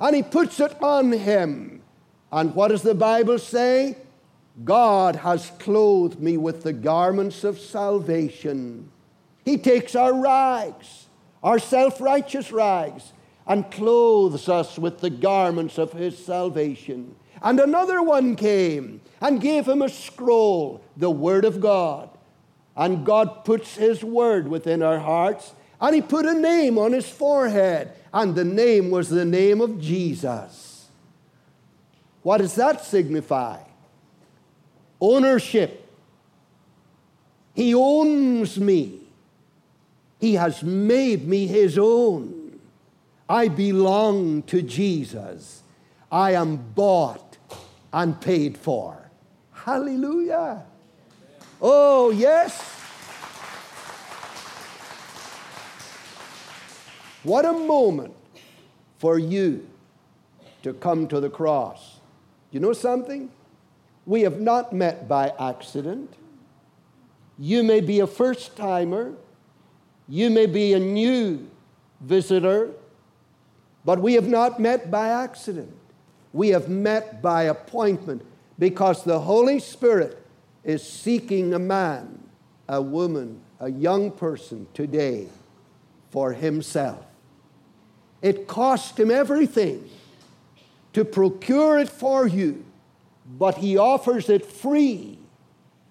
and 0.00 0.16
he 0.16 0.22
puts 0.22 0.58
it 0.58 0.80
on 0.82 1.12
him. 1.12 1.82
And 2.32 2.54
what 2.54 2.68
does 2.68 2.82
the 2.82 2.94
Bible 2.94 3.38
say? 3.38 3.96
God 4.64 5.16
has 5.16 5.52
clothed 5.58 6.20
me 6.20 6.36
with 6.36 6.62
the 6.62 6.72
garments 6.72 7.44
of 7.44 7.58
salvation. 7.58 8.90
He 9.44 9.56
takes 9.56 9.94
our 9.94 10.12
rags, 10.12 11.06
our 11.42 11.58
self 11.58 12.00
righteous 12.00 12.50
rags, 12.50 13.12
and 13.46 13.70
clothes 13.70 14.48
us 14.48 14.78
with 14.78 15.00
the 15.00 15.10
garments 15.10 15.78
of 15.78 15.92
His 15.92 16.22
salvation. 16.22 17.14
And 17.42 17.60
another 17.60 18.02
one 18.02 18.36
came 18.36 19.00
and 19.20 19.40
gave 19.40 19.66
him 19.66 19.82
a 19.82 19.88
scroll, 19.88 20.82
the 20.96 21.10
Word 21.10 21.44
of 21.44 21.60
God. 21.60 22.10
And 22.76 23.04
God 23.04 23.44
puts 23.44 23.76
His 23.76 24.04
Word 24.04 24.48
within 24.48 24.82
our 24.82 25.00
hearts, 25.00 25.52
and 25.80 25.94
He 25.94 26.00
put 26.00 26.26
a 26.26 26.34
name 26.34 26.78
on 26.78 26.92
His 26.92 27.08
forehead, 27.08 27.92
and 28.12 28.34
the 28.34 28.44
name 28.44 28.90
was 28.90 29.08
the 29.08 29.24
name 29.24 29.60
of 29.60 29.80
Jesus. 29.80 30.88
What 32.22 32.38
does 32.38 32.54
that 32.56 32.84
signify? 32.84 33.60
Ownership. 35.00 35.86
He 37.54 37.74
owns 37.74 38.58
me. 38.58 39.00
He 40.20 40.34
has 40.34 40.62
made 40.62 41.26
me 41.26 41.46
his 41.46 41.78
own. 41.78 42.60
I 43.28 43.48
belong 43.48 44.42
to 44.44 44.62
Jesus. 44.62 45.62
I 46.10 46.32
am 46.32 46.56
bought 46.56 47.27
and 47.92 48.20
paid 48.20 48.56
for. 48.56 49.10
Hallelujah. 49.52 50.64
Oh, 51.60 52.10
yes. 52.10 52.60
What 57.22 57.44
a 57.44 57.52
moment 57.52 58.14
for 58.98 59.18
you 59.18 59.66
to 60.62 60.72
come 60.72 61.08
to 61.08 61.20
the 61.20 61.30
cross. 61.30 61.98
You 62.50 62.60
know 62.60 62.72
something? 62.72 63.30
We 64.06 64.22
have 64.22 64.40
not 64.40 64.72
met 64.72 65.08
by 65.08 65.32
accident. 65.38 66.14
You 67.38 67.62
may 67.62 67.80
be 67.80 68.00
a 68.00 68.06
first 68.06 68.56
timer 68.56 69.14
You 70.08 70.30
may 70.30 70.46
be 70.46 70.72
a 70.72 70.78
new 70.78 71.50
visitor, 72.00 72.70
but 73.84 74.00
we 74.00 74.14
have 74.14 74.26
not 74.26 74.58
met 74.58 74.90
by 74.90 75.08
accident. 75.08 75.77
We 76.32 76.48
have 76.48 76.68
met 76.68 77.22
by 77.22 77.44
appointment 77.44 78.24
because 78.58 79.04
the 79.04 79.20
Holy 79.20 79.60
Spirit 79.60 80.24
is 80.64 80.82
seeking 80.82 81.54
a 81.54 81.58
man, 81.58 82.22
a 82.68 82.82
woman, 82.82 83.40
a 83.60 83.70
young 83.70 84.10
person 84.10 84.66
today 84.74 85.28
for 86.10 86.32
himself. 86.32 87.04
It 88.20 88.46
cost 88.46 88.98
him 88.98 89.10
everything 89.10 89.88
to 90.92 91.04
procure 91.04 91.78
it 91.78 91.88
for 91.88 92.26
you, 92.26 92.64
but 93.38 93.58
he 93.58 93.76
offers 93.76 94.28
it 94.28 94.44
free 94.44 95.18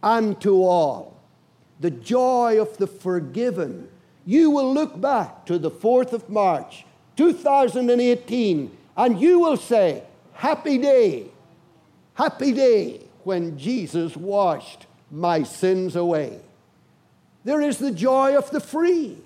unto 0.03 0.63
all. 0.63 1.19
The 1.79 1.91
joy 1.91 2.59
of 2.59 2.77
the 2.77 2.87
forgiven. 2.87 3.89
You 4.25 4.49
will 4.49 4.73
look 4.73 4.99
back 4.99 5.45
to 5.45 5.57
the 5.57 5.71
4th 5.71 6.11
of 6.11 6.29
March, 6.29 6.85
2018, 7.15 8.77
and 8.97 9.21
you 9.21 9.39
will 9.39 9.55
say, 9.55 10.03
Happy 10.37 10.77
day, 10.77 11.25
happy 12.13 12.51
day 12.51 13.01
when 13.23 13.57
Jesus 13.57 14.15
washed 14.15 14.85
my 15.09 15.41
sins 15.41 15.95
away. 15.95 16.39
There 17.43 17.59
is 17.59 17.79
the 17.79 17.89
joy 17.89 18.37
of 18.37 18.51
the 18.51 18.59
free, 18.59 19.17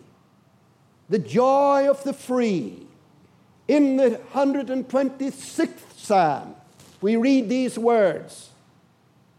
the 1.10 1.20
joy 1.20 1.90
of 1.90 2.02
the 2.06 2.14
free. 2.14 2.88
In 3.68 3.98
the 3.98 4.22
126th 4.32 5.98
Psalm, 5.98 6.56
we 7.02 7.18
read 7.18 7.50
these 7.50 7.78
words 7.78 8.52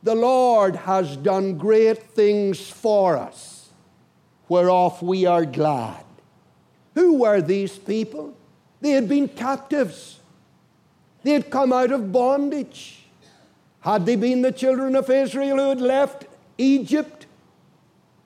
The 0.03 0.15
Lord 0.15 0.77
has 0.77 1.17
done 1.17 1.57
great 1.57 2.03
things 2.03 2.69
for 2.69 3.17
us, 3.17 3.71
whereof 4.47 5.01
we 5.01 5.25
are 5.25 5.47
glad. 5.47 6.05
Who 6.95 7.21
were 7.21 7.41
these 7.41 7.79
people? 7.79 8.37
They 8.83 8.91
had 8.91 9.09
been 9.09 9.27
captives, 9.27 10.19
they 11.23 11.33
had 11.33 11.51
come 11.51 11.73
out 11.73 11.93
of 11.93 12.13
bondage. 12.13 13.05
Had 13.81 14.07
they 14.07 14.17
been 14.17 14.43
the 14.43 14.53
children 14.53 14.95
of 14.97 15.11
Israel 15.11 15.57
who 15.59 15.69
had 15.71 15.81
left 15.81 16.27
Egypt? 16.59 17.27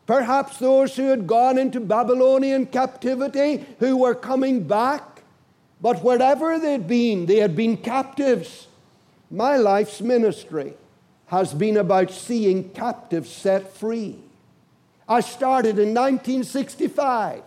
Perhaps 0.06 0.58
those 0.58 0.96
who 0.96 1.08
had 1.08 1.26
gone 1.26 1.58
into 1.58 1.80
Babylonian 1.80 2.66
captivity 2.66 3.64
who 3.78 3.96
were 3.96 4.14
coming 4.14 4.62
back? 4.62 5.22
But 5.80 6.02
wherever 6.02 6.58
they'd 6.58 6.86
been, 6.86 7.26
they 7.26 7.36
had 7.36 7.56
been 7.56 7.76
captives. 7.76 8.68
My 9.30 9.56
life's 9.56 10.00
ministry 10.00 10.74
has 11.26 11.52
been 11.52 11.76
about 11.76 12.10
seeing 12.10 12.70
captives 12.70 13.30
set 13.30 13.72
free. 13.72 14.16
I 15.08 15.20
started 15.20 15.78
in 15.78 15.94
1965. 15.94 17.42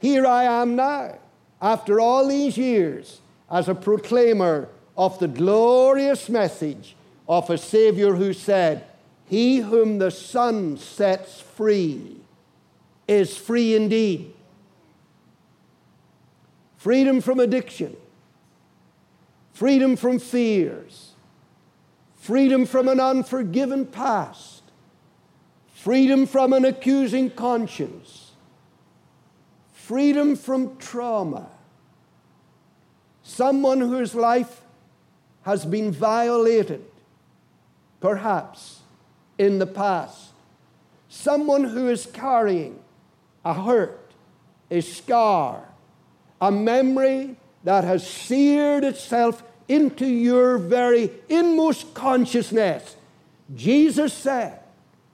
Here 0.00 0.26
I 0.26 0.44
am 0.44 0.74
now, 0.74 1.18
after 1.60 2.00
all 2.00 2.26
these 2.26 2.56
years, 2.56 3.20
as 3.50 3.68
a 3.68 3.74
proclaimer 3.74 4.68
of 4.96 5.18
the 5.18 5.28
glorious 5.28 6.28
message 6.28 6.94
of 7.28 7.48
a 7.50 7.58
Savior 7.58 8.14
who 8.14 8.32
said, 8.32 8.84
He 9.26 9.58
whom 9.58 9.98
the 9.98 10.10
Son 10.10 10.76
sets 10.76 11.40
free 11.40 12.16
is 13.08 13.36
free 13.36 13.74
indeed 13.74 14.32
freedom 16.82 17.20
from 17.20 17.38
addiction, 17.38 17.96
freedom 19.52 19.94
from 19.94 20.18
fears, 20.18 21.12
freedom 22.16 22.66
from 22.66 22.88
an 22.88 22.98
unforgiven 22.98 23.86
past, 23.86 24.64
freedom 25.72 26.26
from 26.26 26.52
an 26.52 26.64
accusing 26.64 27.30
conscience, 27.30 28.32
freedom 29.72 30.34
from 30.34 30.76
trauma. 30.78 31.48
Someone 33.22 33.78
whose 33.78 34.16
life 34.16 34.61
has 35.42 35.64
been 35.64 35.90
violated, 35.90 36.84
perhaps 38.00 38.80
in 39.38 39.58
the 39.58 39.66
past. 39.66 40.30
Someone 41.08 41.64
who 41.64 41.88
is 41.88 42.06
carrying 42.06 42.78
a 43.44 43.54
hurt, 43.54 44.12
a 44.70 44.80
scar, 44.80 45.68
a 46.40 46.50
memory 46.50 47.36
that 47.64 47.84
has 47.84 48.08
seared 48.08 48.84
itself 48.84 49.42
into 49.68 50.06
your 50.06 50.58
very 50.58 51.10
inmost 51.28 51.94
consciousness. 51.94 52.96
Jesus 53.54 54.12
said, 54.12 54.60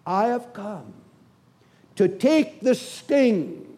I 0.06 0.28
have 0.28 0.52
come 0.52 0.94
to 1.96 2.08
take 2.08 2.60
the 2.60 2.74
sting, 2.74 3.76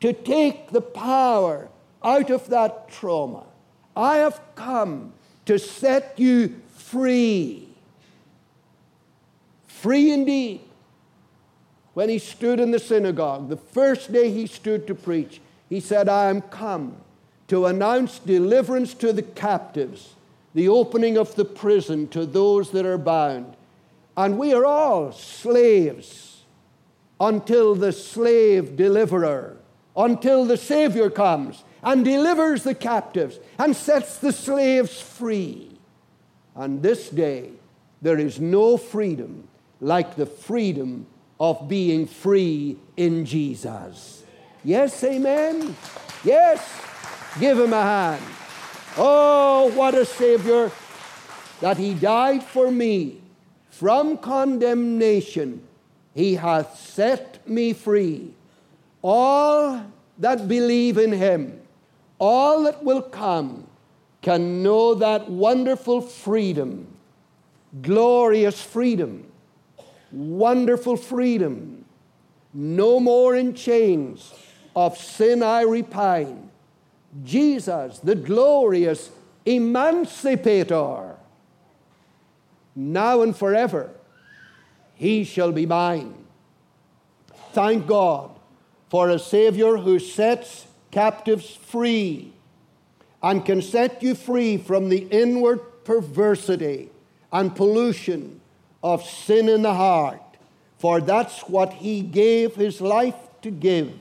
to 0.00 0.12
take 0.12 0.70
the 0.70 0.82
power 0.82 1.68
out 2.02 2.30
of 2.30 2.48
that 2.50 2.90
trauma. 2.90 3.44
I 3.96 4.18
have 4.18 4.40
come 4.54 5.14
to 5.46 5.58
set 5.58 6.14
you 6.18 6.60
free. 6.74 7.68
Free 9.66 10.12
indeed. 10.12 10.60
When 11.94 12.08
he 12.08 12.18
stood 12.18 12.58
in 12.58 12.70
the 12.72 12.78
synagogue, 12.78 13.48
the 13.48 13.56
first 13.56 14.12
day 14.12 14.30
he 14.30 14.46
stood 14.46 14.86
to 14.86 14.94
preach, 14.94 15.40
he 15.68 15.80
said, 15.80 16.08
I 16.08 16.28
am 16.28 16.40
come 16.40 16.96
to 17.48 17.66
announce 17.66 18.18
deliverance 18.18 18.94
to 18.94 19.12
the 19.12 19.22
captives, 19.22 20.14
the 20.54 20.68
opening 20.68 21.16
of 21.16 21.34
the 21.36 21.44
prison 21.44 22.08
to 22.08 22.26
those 22.26 22.70
that 22.72 22.86
are 22.86 22.98
bound. 22.98 23.56
And 24.16 24.38
we 24.38 24.52
are 24.52 24.64
all 24.64 25.12
slaves 25.12 26.42
until 27.20 27.74
the 27.74 27.92
slave 27.92 28.76
deliverer, 28.76 29.56
until 29.96 30.44
the 30.44 30.56
Savior 30.56 31.10
comes 31.10 31.62
and 31.84 32.04
delivers 32.04 32.64
the 32.64 32.74
captives 32.74 33.38
and 33.58 33.76
sets 33.76 34.18
the 34.18 34.32
slaves 34.32 35.00
free. 35.00 35.70
And 36.56 36.82
this 36.82 37.10
day, 37.10 37.50
there 38.02 38.18
is 38.18 38.40
no 38.40 38.76
freedom 38.76 39.48
like 39.80 40.16
the 40.16 40.26
freedom 40.26 41.06
of 41.38 41.68
being 41.68 42.06
free 42.06 42.78
in 42.96 43.24
Jesus. 43.24 44.22
Yes, 44.62 45.02
amen. 45.04 45.76
Yes, 46.22 46.60
give 47.38 47.58
him 47.58 47.72
a 47.72 47.82
hand. 47.82 48.22
Oh, 48.96 49.72
what 49.74 49.94
a 49.94 50.04
Savior 50.04 50.70
that 51.60 51.76
he 51.76 51.94
died 51.94 52.42
for 52.42 52.70
me 52.70 53.20
from 53.70 54.16
condemnation. 54.18 55.66
He 56.14 56.36
hath 56.36 56.78
set 56.78 57.46
me 57.48 57.72
free. 57.72 58.32
All 59.02 59.84
that 60.18 60.46
believe 60.46 60.96
in 60.96 61.12
him, 61.12 61.60
all 62.18 62.64
that 62.64 62.82
will 62.84 63.02
come, 63.02 63.66
can 64.22 64.62
know 64.62 64.94
that 64.94 65.28
wonderful 65.28 66.00
freedom, 66.00 66.86
glorious 67.82 68.60
freedom, 68.62 69.30
wonderful 70.10 70.96
freedom. 70.96 71.84
No 72.54 73.00
more 73.00 73.36
in 73.36 73.54
chains 73.54 74.32
of 74.74 74.96
sin 74.96 75.42
I 75.42 75.62
repine. 75.62 76.50
Jesus, 77.22 77.98
the 77.98 78.14
glorious 78.14 79.10
emancipator, 79.44 81.16
now 82.74 83.22
and 83.22 83.36
forever, 83.36 83.90
he 84.94 85.24
shall 85.24 85.52
be 85.52 85.66
mine. 85.66 86.14
Thank 87.52 87.86
God 87.86 88.30
for 88.88 89.10
a 89.10 89.18
Savior 89.18 89.76
who 89.76 89.98
sets 89.98 90.66
captives 90.94 91.54
free 91.54 92.32
and 93.22 93.44
can 93.44 93.60
set 93.60 94.02
you 94.02 94.14
free 94.14 94.56
from 94.56 94.88
the 94.88 95.06
inward 95.10 95.60
perversity 95.84 96.88
and 97.32 97.54
pollution 97.54 98.40
of 98.82 99.04
sin 99.04 99.48
in 99.48 99.62
the 99.62 99.74
heart. 99.74 100.20
For 100.78 101.00
that's 101.00 101.40
what 101.42 101.74
he 101.74 102.00
gave 102.00 102.54
his 102.54 102.80
life 102.80 103.16
to 103.42 103.50
give 103.50 103.92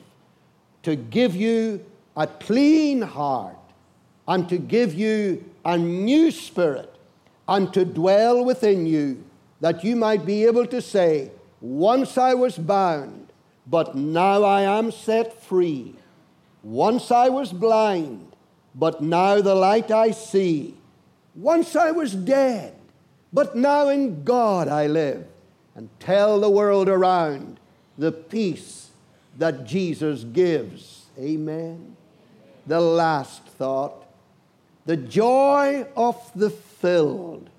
to 0.83 0.95
give 0.95 1.35
you 1.35 1.83
a 2.15 2.27
clean 2.27 3.01
heart 3.01 3.57
and 4.27 4.47
to 4.49 4.57
give 4.57 4.93
you 4.93 5.43
a 5.65 5.77
new 5.77 6.29
spirit 6.29 6.93
and 7.47 7.73
to 7.73 7.83
dwell 7.83 8.45
within 8.45 8.85
you, 8.85 9.23
that 9.59 9.83
you 9.83 9.95
might 9.95 10.25
be 10.25 10.45
able 10.45 10.67
to 10.67 10.81
say, 10.81 11.31
Once 11.59 12.17
I 12.17 12.33
was 12.33 12.57
bound, 12.57 13.31
but 13.65 13.95
now 13.95 14.43
I 14.43 14.61
am 14.61 14.91
set 14.91 15.41
free. 15.41 15.95
Once 16.63 17.11
I 17.11 17.29
was 17.29 17.51
blind, 17.51 18.31
but 18.73 19.01
now 19.01 19.41
the 19.41 19.53
light 19.53 19.91
I 19.91 20.11
see. 20.11 20.75
Once 21.35 21.75
I 21.75 21.91
was 21.91 22.13
dead, 22.15 22.73
but 23.31 23.55
now 23.55 23.89
in 23.89 24.23
God 24.23 24.67
I 24.67 24.87
live. 24.87 25.27
And 25.75 25.89
tell 25.99 26.39
the 26.39 26.49
world 26.49 26.87
around 26.87 27.59
the 27.97 28.11
peace 28.11 28.91
that 29.37 29.65
Jesus 29.65 30.23
gives. 30.23 31.05
Amen. 31.19 31.95
The 32.65 32.79
last 32.79 33.43
thought 33.45 34.03
the 34.85 34.97
joy 34.97 35.85
of 35.95 36.31
the 36.35 36.49
filled. 36.49 37.49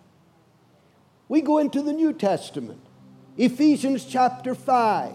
We 1.29 1.41
go 1.41 1.59
into 1.59 1.81
the 1.81 1.93
New 1.93 2.13
Testament, 2.13 2.81
Ephesians 3.39 4.05
chapter 4.05 4.55
5. 4.55 5.15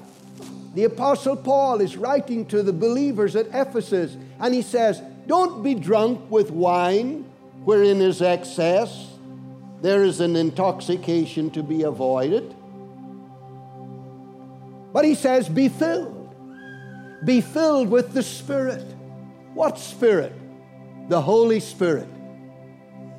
The 0.76 0.84
Apostle 0.84 1.36
Paul 1.36 1.82
is 1.82 1.98
writing 1.98 2.46
to 2.48 2.62
the 2.62 2.74
believers 2.74 3.36
at 3.36 3.48
Ephesus, 3.48 4.16
and 4.40 4.54
he 4.54 4.62
says, 4.62 5.02
Don't 5.28 5.64
be 5.64 5.74
drunk 5.74 6.30
with 6.30 6.52
wine, 6.52 7.30
wherein 7.64 8.02
is 8.02 8.22
excess. 8.22 9.08
There 9.82 10.04
is 10.04 10.20
an 10.20 10.36
intoxication 10.36 11.50
to 11.52 11.64
be 11.64 11.84
avoided. 11.84 12.56
But 14.94 15.06
he 15.06 15.16
says, 15.16 15.50
Be 15.50 15.70
filled. 15.70 16.36
Be 17.26 17.42
filled 17.42 17.90
with 17.90 18.14
the 18.14 18.24
Spirit. 18.24 18.86
What 19.54 19.80
Spirit? 19.80 20.34
The 21.10 21.22
Holy 21.22 21.60
Spirit. 21.60 22.08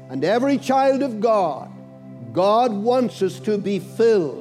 And 0.08 0.24
every 0.24 0.58
child 0.58 1.02
of 1.02 1.20
God, 1.20 1.70
God 2.32 2.72
wants 2.72 3.22
us 3.22 3.38
to 3.40 3.58
be 3.58 3.78
filled 3.80 4.39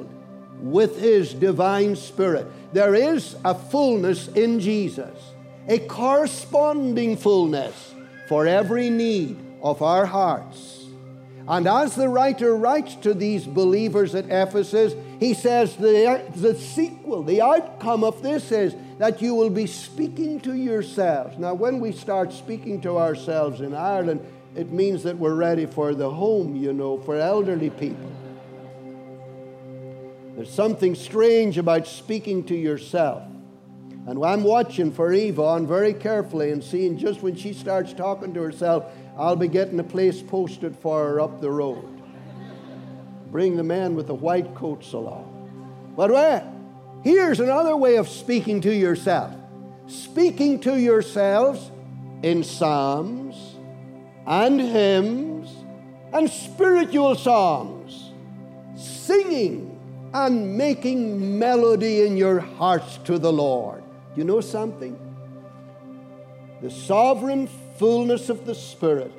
with 0.62 0.98
His 0.98 1.34
divine 1.34 1.96
Spirit. 1.96 2.46
There 2.72 2.94
is 2.94 3.36
a 3.44 3.54
fullness 3.54 4.28
in 4.28 4.60
Jesus, 4.60 5.16
a 5.68 5.78
corresponding 5.78 7.16
fullness 7.16 7.94
for 8.28 8.46
every 8.46 8.90
need 8.90 9.38
of 9.62 9.82
our 9.82 10.06
hearts. 10.06 10.86
And 11.48 11.66
as 11.66 11.96
the 11.96 12.08
writer 12.08 12.54
writes 12.54 12.94
to 12.96 13.12
these 13.12 13.44
believers 13.44 14.14
at 14.14 14.26
Ephesus, 14.26 14.94
he 15.18 15.34
says 15.34 15.74
the, 15.74 16.22
the 16.36 16.54
sequel, 16.54 17.24
the 17.24 17.42
outcome 17.42 18.04
of 18.04 18.22
this 18.22 18.52
is 18.52 18.76
that 18.98 19.20
you 19.20 19.34
will 19.34 19.50
be 19.50 19.66
speaking 19.66 20.38
to 20.40 20.54
yourselves. 20.54 21.38
Now, 21.38 21.54
when 21.54 21.80
we 21.80 21.90
start 21.90 22.32
speaking 22.32 22.80
to 22.82 22.98
ourselves 22.98 23.60
in 23.60 23.74
Ireland, 23.74 24.24
it 24.54 24.70
means 24.70 25.02
that 25.02 25.16
we're 25.16 25.34
ready 25.34 25.66
for 25.66 25.94
the 25.94 26.10
home, 26.10 26.54
you 26.54 26.72
know, 26.72 26.98
for 27.00 27.16
elderly 27.16 27.70
people. 27.70 28.12
There's 30.40 30.54
something 30.54 30.94
strange 30.94 31.58
about 31.58 31.86
speaking 31.86 32.44
to 32.44 32.54
yourself. 32.54 33.24
And 34.06 34.24
I'm 34.24 34.42
watching 34.42 34.90
for 34.90 35.12
Yvonne 35.12 35.66
very 35.66 35.92
carefully 35.92 36.50
and 36.50 36.64
seeing 36.64 36.96
just 36.96 37.20
when 37.20 37.36
she 37.36 37.52
starts 37.52 37.92
talking 37.92 38.32
to 38.32 38.40
herself, 38.40 38.90
I'll 39.18 39.36
be 39.36 39.48
getting 39.48 39.78
a 39.80 39.84
place 39.84 40.22
posted 40.22 40.74
for 40.74 41.06
her 41.06 41.20
up 41.20 41.42
the 41.42 41.50
road. 41.50 42.00
Bring 43.30 43.54
the 43.54 43.62
man 43.62 43.94
with 43.94 44.06
the 44.06 44.14
white 44.14 44.54
coats 44.54 44.94
along. 44.94 45.92
But 45.94 46.10
wait, 46.10 46.42
here's 47.04 47.40
another 47.40 47.76
way 47.76 47.96
of 47.96 48.08
speaking 48.08 48.62
to 48.62 48.74
yourself 48.74 49.36
speaking 49.88 50.58
to 50.60 50.80
yourselves 50.80 51.70
in 52.22 52.42
psalms 52.42 53.36
and 54.26 54.58
hymns 54.58 55.50
and 56.14 56.30
spiritual 56.30 57.14
songs, 57.14 58.12
singing 58.74 59.76
and 60.12 60.56
making 60.56 61.38
melody 61.38 62.06
in 62.06 62.16
your 62.16 62.40
hearts 62.40 62.98
to 63.04 63.18
the 63.18 63.32
Lord. 63.32 63.82
You 64.16 64.24
know 64.24 64.40
something? 64.40 64.98
The 66.62 66.70
sovereign 66.70 67.48
fullness 67.78 68.28
of 68.28 68.44
the 68.44 68.54
Spirit 68.54 69.12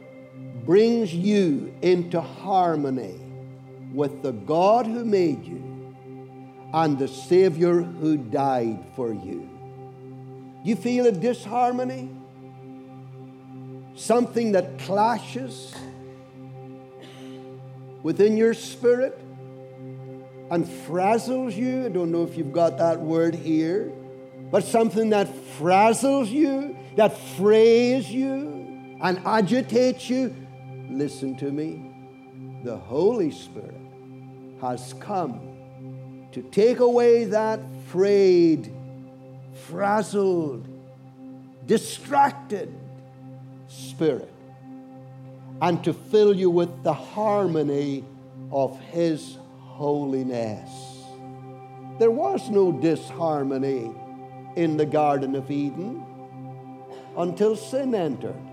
brings 0.65 1.13
you 1.13 1.73
into 1.81 2.21
harmony 2.21 3.19
with 3.93 4.21
the 4.21 4.31
God 4.31 4.85
who 4.85 5.03
made 5.03 5.43
you 5.45 5.95
and 6.73 6.97
the 6.97 7.07
Savior 7.07 7.81
who 7.81 8.17
died 8.17 8.83
for 8.95 9.13
you. 9.13 9.49
You 10.63 10.75
feel 10.75 11.07
a 11.07 11.11
disharmony? 11.11 12.09
Something 13.95 14.53
that 14.53 14.79
clashes 14.79 15.75
within 18.03 18.37
your 18.37 18.53
spirit? 18.53 19.19
And 20.51 20.65
frazzles 20.65 21.55
you. 21.55 21.85
I 21.85 21.89
don't 21.89 22.11
know 22.11 22.23
if 22.23 22.37
you've 22.37 22.51
got 22.51 22.77
that 22.77 22.99
word 22.99 23.33
here, 23.33 23.91
but 24.51 24.65
something 24.65 25.09
that 25.11 25.27
frazzles 25.57 26.29
you, 26.29 26.77
that 26.97 27.17
frays 27.17 28.11
you, 28.11 28.97
and 29.01 29.19
agitates 29.25 30.09
you. 30.09 30.35
Listen 30.89 31.37
to 31.37 31.49
me. 31.49 32.61
The 32.65 32.77
Holy 32.77 33.31
Spirit 33.31 33.73
has 34.59 34.93
come 34.99 36.27
to 36.33 36.41
take 36.43 36.79
away 36.79 37.23
that 37.25 37.61
frayed, 37.87 38.73
frazzled, 39.69 40.67
distracted 41.65 42.73
spirit 43.69 44.33
and 45.61 45.81
to 45.85 45.93
fill 45.93 46.35
you 46.35 46.49
with 46.49 46.83
the 46.83 46.93
harmony 46.93 48.03
of 48.51 48.77
His 48.81 49.37
holiness. 49.81 50.69
There 51.97 52.11
was 52.11 52.51
no 52.51 52.71
disharmony 52.71 53.91
in 54.55 54.77
the 54.77 54.85
Garden 54.85 55.35
of 55.35 55.49
Eden 55.49 56.05
until 57.17 57.55
sin 57.55 57.95
entered. 57.95 58.43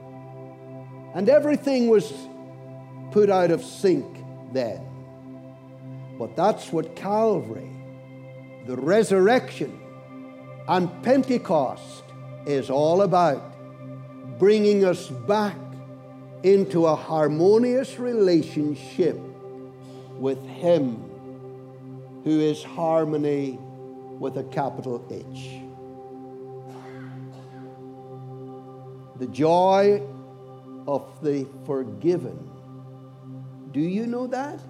And 1.15 1.29
everything 1.29 1.89
was 1.89 2.11
put 3.11 3.29
out 3.29 3.51
of 3.51 3.63
sync 3.63 4.07
then. 4.55 4.81
But 6.19 6.35
that's 6.35 6.73
what 6.73 6.97
Calvary, 6.97 7.77
the 8.67 8.77
resurrection, 8.77 9.79
and 10.67 10.91
Pentecost 11.03 12.05
is 12.47 12.71
all 12.71 13.03
about 13.03 13.43
bringing 14.39 14.83
us 14.87 15.09
back 15.09 15.59
into 16.43 16.87
a 16.87 16.97
harmonious 16.97 17.99
relationship 17.99 19.21
with 20.19 20.43
Him 20.47 21.08
who 22.29 22.41
is 22.41 22.63
harmony 22.63 23.59
with 24.19 24.37
a 24.37 24.43
capital 24.45 25.03
H. 25.11 25.63
The 29.19 29.29
joy 29.29 30.03
of 30.87 31.07
the 31.23 31.47
forgiven. 31.65 32.39
Do 33.73 33.81
you 33.81 34.07
know 34.07 34.27
that? 34.27 34.61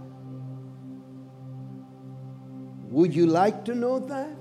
Would 2.91 3.13
you 3.13 3.27
like 3.27 3.65
to 3.65 3.75
know 3.75 3.99
that? 4.07 4.37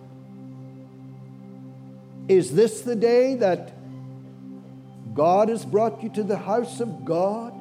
Is 2.27 2.53
this 2.53 2.81
the 2.81 2.95
day 2.95 3.33
that 3.33 3.73
God 5.15 5.49
has 5.49 5.65
brought 5.65 6.03
you 6.03 6.09
to 6.09 6.21
the 6.21 6.37
house 6.37 6.79
of 6.81 7.03
God 7.03 7.51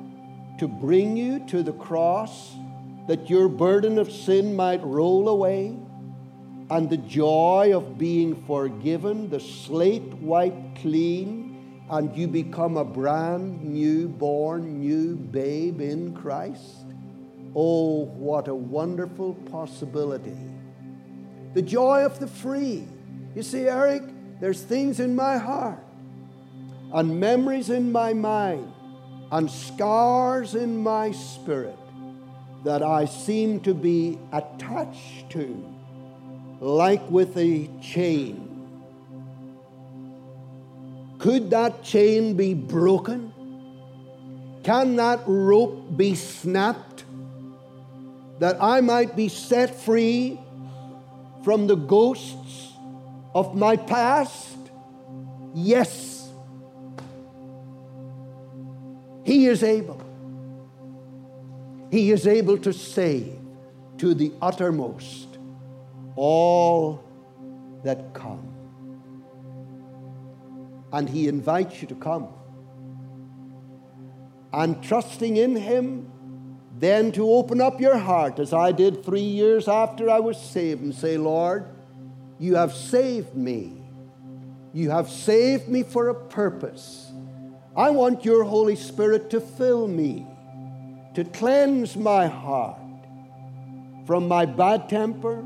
to 0.59 0.69
bring 0.69 1.17
you 1.17 1.47
to 1.47 1.63
the 1.63 1.73
cross? 1.73 2.53
That 3.07 3.31
your 3.31 3.49
burden 3.49 3.99
of 3.99 4.11
sin 4.11 4.55
might 4.57 4.83
roll 4.83 5.29
away 5.29 5.77
and 6.69 6.91
the 6.91 6.97
joy 6.97 7.73
of 7.75 7.97
being 7.97 8.45
forgiven, 8.45 9.31
the 9.31 9.39
slate 9.39 10.13
wiped 10.15 10.81
clean, 10.81 11.85
and 11.91 12.17
you 12.17 12.27
become 12.27 12.77
a 12.77 12.85
brand 12.85 13.63
new 13.63 14.09
born, 14.09 14.81
new 14.81 15.15
babe 15.15 15.81
in 15.81 16.13
Christ. 16.15 16.85
Oh, 17.55 18.07
what 18.07 18.49
a 18.49 18.55
wonderful 18.55 19.35
possibility. 19.35 20.37
The 21.55 21.63
joy 21.63 22.05
of 22.05 22.19
the 22.19 22.27
free. 22.27 22.89
You 23.37 23.43
see, 23.43 23.69
Eric, 23.69 24.03
there's 24.41 24.63
things 24.63 24.99
in 24.99 25.15
my 25.15 25.39
heart 25.39 25.83
and 26.93 27.21
memories 27.21 27.71
in 27.71 27.93
my 27.93 28.13
mind 28.13 28.73
and 29.31 29.51
scars 29.51 30.55
in 30.57 30.83
my 30.83 31.13
spirit 31.13 31.79
that 32.65 32.83
I 32.83 33.05
seem 33.05 33.61
to 33.61 33.75
be 33.75 34.19
attached 34.33 35.31
to, 35.31 35.65
like 36.61 37.09
with 37.11 37.37
a 37.37 37.69
chain. 37.81 38.47
Could 41.19 41.51
that 41.51 41.83
chain 41.83 42.37
be 42.37 42.55
broken? 42.55 43.33
Can 44.63 44.97
that 44.97 45.21
rope 45.27 45.97
be 45.97 46.15
snapped 46.15 47.05
that 48.39 48.63
I 48.63 48.81
might 48.81 49.17
be 49.17 49.29
set 49.29 49.75
free 49.75 50.39
from 51.45 51.69
the 51.69 51.77
ghosts 51.77 52.73
of 53.35 53.55
my 53.55 53.77
past? 53.77 54.57
Yes. 55.55 56.29
He 59.25 59.47
is 59.47 59.63
able. 59.63 60.06
He 61.91 62.11
is 62.11 62.27
able 62.27 62.59
to 62.59 62.73
save 62.73 63.39
to 63.99 64.15
the 64.15 64.33
uttermost 64.43 65.39
all 66.17 67.05
that 67.85 68.13
come. 68.15 68.53
And 70.93 71.09
He 71.09 71.29
invites 71.29 71.81
you 71.83 71.89
to 71.89 71.95
come. 71.95 72.29
And 74.53 74.83
trusting 74.83 75.37
in 75.37 75.57
Him, 75.57 76.11
then 76.79 77.13
to 77.13 77.31
open 77.31 77.61
up 77.61 77.81
your 77.81 77.99
heart, 77.99 78.39
as 78.39 78.53
I 78.53 78.73
did 78.73 79.05
three 79.05 79.21
years 79.21 79.69
after 79.69 80.11
I 80.11 80.21
was 80.21 80.41
saved, 80.41 80.83
and 80.83 80.95
say, 80.95 81.17
Lord, 81.17 81.67
you 82.39 82.57
have 82.57 82.75
saved 82.75 83.35
me. 83.35 83.83
You 84.73 84.91
have 84.91 85.09
saved 85.09 85.69
me 85.69 85.83
for 85.83 86.09
a 86.09 86.15
purpose. 86.15 87.11
I 87.75 87.91
want 87.91 88.25
your 88.25 88.45
Holy 88.45 88.77
Spirit 88.77 89.31
to 89.31 89.41
fill 89.41 89.89
me 89.89 90.27
to 91.17 91.25
cleanse 91.25 91.97
my 91.97 92.27
heart 92.27 92.77
from 94.07 94.29
my 94.29 94.45
bad 94.45 94.87
temper, 94.87 95.43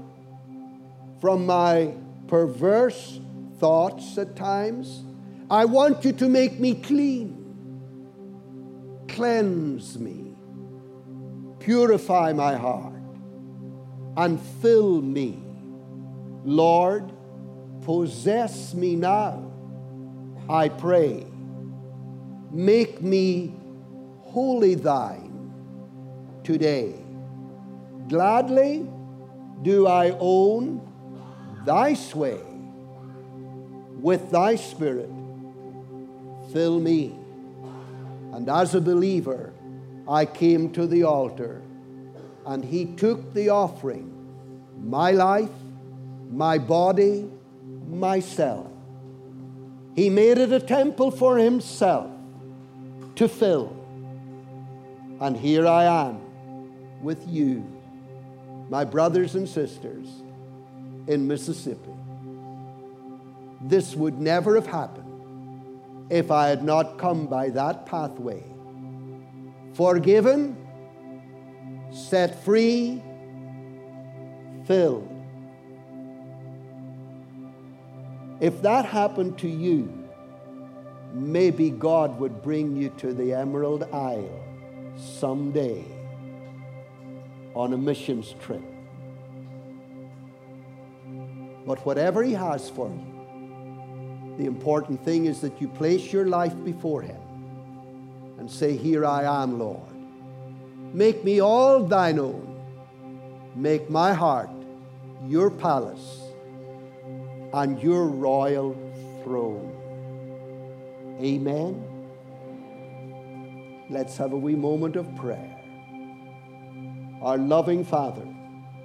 from 1.20 1.46
my 1.46 1.94
perverse 2.26 3.20
thoughts 3.60 4.18
at 4.18 4.34
times. 4.34 5.04
I 5.48 5.66
want 5.66 6.04
you 6.04 6.10
to 6.14 6.28
make 6.28 6.58
me 6.58 6.74
clean. 6.74 7.36
Cleanse 9.06 9.96
me. 9.96 10.34
Purify 11.60 12.32
my 12.32 12.56
heart. 12.56 13.00
And 14.16 14.40
fill 14.40 15.00
me. 15.00 15.40
Lord, 16.44 17.12
possess 17.82 18.74
me 18.74 18.96
now. 18.96 19.52
I 20.48 20.68
pray. 20.68 21.26
Make 22.50 23.00
me 23.02 23.54
wholly 24.22 24.74
thine 24.74 25.29
today. 26.50 26.92
Gladly 28.08 28.84
do 29.62 29.86
I 29.86 30.16
own 30.18 30.80
thy 31.64 31.94
sway 31.94 32.40
with 34.00 34.32
thy 34.32 34.56
spirit. 34.56 35.10
Fill 36.52 36.80
me. 36.80 37.14
And 38.32 38.48
as 38.48 38.74
a 38.74 38.80
believer, 38.80 39.52
I 40.08 40.24
came 40.24 40.72
to 40.72 40.88
the 40.88 41.04
altar, 41.04 41.62
and 42.44 42.64
he 42.64 42.84
took 42.96 43.32
the 43.32 43.50
offering 43.50 44.08
my 44.82 45.12
life, 45.12 45.56
my 46.30 46.58
body, 46.58 47.30
myself. 47.86 48.66
He 49.94 50.10
made 50.10 50.38
it 50.38 50.50
a 50.50 50.58
temple 50.58 51.12
for 51.12 51.38
himself 51.38 52.10
to 53.14 53.28
fill. 53.28 53.76
And 55.20 55.36
here 55.36 55.68
I 55.68 55.84
am 55.84 56.29
with 57.02 57.26
you, 57.28 57.66
my 58.68 58.84
brothers 58.84 59.34
and 59.34 59.48
sisters 59.48 60.06
in 61.06 61.26
Mississippi. 61.26 61.94
This 63.60 63.94
would 63.94 64.20
never 64.20 64.54
have 64.54 64.66
happened 64.66 66.08
if 66.10 66.30
I 66.30 66.48
had 66.48 66.64
not 66.64 66.98
come 66.98 67.26
by 67.26 67.50
that 67.50 67.86
pathway. 67.86 68.42
Forgiven, 69.74 70.56
set 71.92 72.42
free, 72.44 73.02
filled. 74.66 75.08
If 78.40 78.62
that 78.62 78.86
happened 78.86 79.38
to 79.38 79.48
you, 79.48 79.92
maybe 81.12 81.70
God 81.70 82.18
would 82.18 82.42
bring 82.42 82.76
you 82.76 82.88
to 82.98 83.12
the 83.12 83.34
Emerald 83.34 83.82
Isle 83.92 84.42
someday 84.96 85.99
on 87.60 87.74
a 87.74 87.76
missions 87.76 88.34
trip. 88.40 88.62
But 91.66 91.84
whatever 91.84 92.22
He 92.22 92.32
has 92.32 92.70
for 92.70 92.88
you, 92.88 94.34
the 94.38 94.46
important 94.46 95.04
thing 95.04 95.26
is 95.26 95.42
that 95.42 95.60
you 95.60 95.68
place 95.68 96.10
your 96.10 96.26
life 96.26 96.54
before 96.64 97.02
Him 97.02 97.20
and 98.38 98.50
say, 98.50 98.76
Here 98.76 99.04
I 99.04 99.42
am, 99.42 99.58
Lord. 99.58 99.94
Make 100.94 101.22
me 101.22 101.40
all 101.40 101.84
thine 101.84 102.18
own. 102.18 102.46
Make 103.54 103.90
my 103.90 104.14
heart 104.14 104.50
your 105.26 105.50
palace 105.50 106.22
and 107.52 107.80
your 107.82 108.06
royal 108.06 108.74
throne. 109.22 109.76
Amen. 111.20 111.84
Let's 113.90 114.16
have 114.16 114.32
a 114.32 114.38
wee 114.38 114.54
moment 114.54 114.96
of 114.96 115.14
prayer. 115.16 115.59
Our 117.22 117.36
loving 117.36 117.84
Father, 117.84 118.26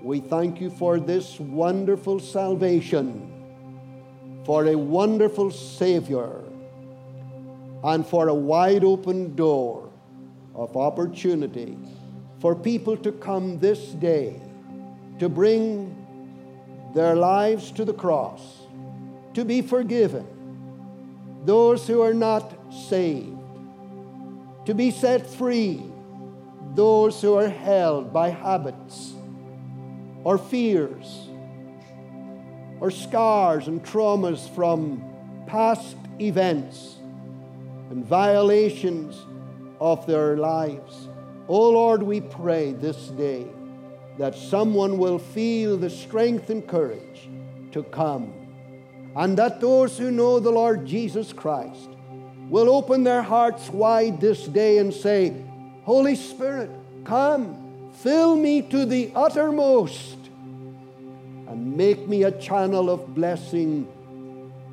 we 0.01 0.19
thank 0.19 0.59
you 0.59 0.69
for 0.69 0.99
this 0.99 1.39
wonderful 1.39 2.19
salvation, 2.19 3.31
for 4.45 4.65
a 4.65 4.75
wonderful 4.75 5.51
Savior, 5.51 6.43
and 7.81 8.05
for 8.05 8.27
a 8.27 8.33
wide 8.33 8.83
open 8.83 9.35
door 9.37 9.89
of 10.53 10.75
opportunity 10.75 11.77
for 12.41 12.55
people 12.55 12.97
to 12.97 13.13
come 13.13 13.57
this 13.59 13.79
day 13.79 14.41
to 15.19 15.29
bring 15.29 15.95
their 16.93 17.15
lives 17.15 17.71
to 17.71 17.85
the 17.85 17.93
cross, 17.93 18.41
to 19.33 19.45
be 19.45 19.61
forgiven. 19.61 20.27
Those 21.45 21.87
who 21.87 22.01
are 22.01 22.13
not 22.13 22.53
saved, 22.89 23.37
to 24.65 24.73
be 24.73 24.91
set 24.91 25.25
free. 25.25 25.83
Those 26.75 27.21
who 27.21 27.35
are 27.35 27.49
held 27.49 28.11
by 28.11 28.29
habits 28.29 29.13
or 30.25 30.37
fears 30.37 31.29
or 32.81 32.91
scars 32.91 33.67
and 33.67 33.83
traumas 33.83 34.53
from 34.53 35.01
past 35.47 35.95
events 36.19 36.97
and 37.89 38.05
violations 38.05 39.15
of 39.79 40.05
their 40.05 40.35
lives. 40.35 41.07
Oh 41.47 41.69
Lord, 41.69 42.03
we 42.03 42.19
pray 42.19 42.73
this 42.73 43.07
day 43.07 43.47
that 44.17 44.35
someone 44.35 44.97
will 44.97 45.19
feel 45.19 45.77
the 45.77 45.89
strength 45.89 46.49
and 46.49 46.67
courage 46.67 47.29
to 47.71 47.83
come, 47.83 48.33
and 49.15 49.37
that 49.37 49.61
those 49.61 49.97
who 49.97 50.11
know 50.11 50.39
the 50.39 50.51
Lord 50.51 50.85
Jesus 50.85 51.31
Christ 51.31 51.89
will 52.49 52.69
open 52.69 53.03
their 53.03 53.21
hearts 53.21 53.69
wide 53.69 54.19
this 54.19 54.45
day 54.45 54.77
and 54.77 54.93
say, 54.93 55.33
Holy 55.85 56.15
Spirit, 56.15 56.71
come, 57.03 57.91
fill 58.01 58.35
me 58.35 58.63
to 58.63 58.85
the 58.85 59.11
uttermost, 59.15 60.17
and 61.47 61.77
make 61.77 62.07
me 62.07 62.23
a 62.23 62.31
channel 62.31 62.89
of 62.89 63.13
blessing 63.13 63.87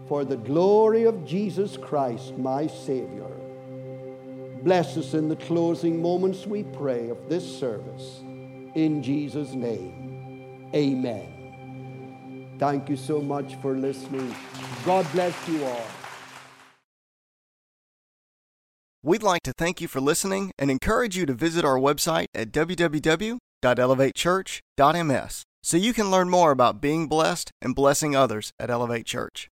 for 0.08 0.24
the 0.24 0.38
glory 0.38 1.04
of 1.04 1.26
Jesus 1.26 1.76
Christ, 1.76 2.38
my 2.38 2.66
Savior. 2.66 3.30
Bless 4.62 4.96
us 4.96 5.12
in 5.12 5.28
the 5.28 5.36
closing 5.36 6.00
moments, 6.00 6.46
we 6.46 6.62
pray, 6.62 7.10
of 7.10 7.28
this 7.28 7.44
service. 7.58 8.20
In 8.74 9.02
Jesus' 9.02 9.52
name, 9.52 10.70
amen. 10.74 12.54
Thank 12.58 12.88
you 12.88 12.96
so 12.96 13.20
much 13.20 13.56
for 13.56 13.76
listening. 13.76 14.34
God 14.86 15.06
bless 15.12 15.36
you 15.46 15.62
all. 15.64 15.86
We'd 19.04 19.24
like 19.24 19.42
to 19.42 19.52
thank 19.52 19.80
you 19.80 19.88
for 19.88 20.00
listening 20.00 20.52
and 20.56 20.70
encourage 20.70 21.16
you 21.16 21.26
to 21.26 21.34
visit 21.34 21.64
our 21.64 21.76
website 21.76 22.26
at 22.36 22.52
www.elevatechurch.ms 22.52 25.42
so 25.64 25.76
you 25.76 25.92
can 25.92 26.08
learn 26.08 26.30
more 26.30 26.52
about 26.52 26.80
being 26.80 27.08
blessed 27.08 27.50
and 27.60 27.74
blessing 27.74 28.14
others 28.14 28.52
at 28.60 28.70
Elevate 28.70 29.06
Church. 29.06 29.48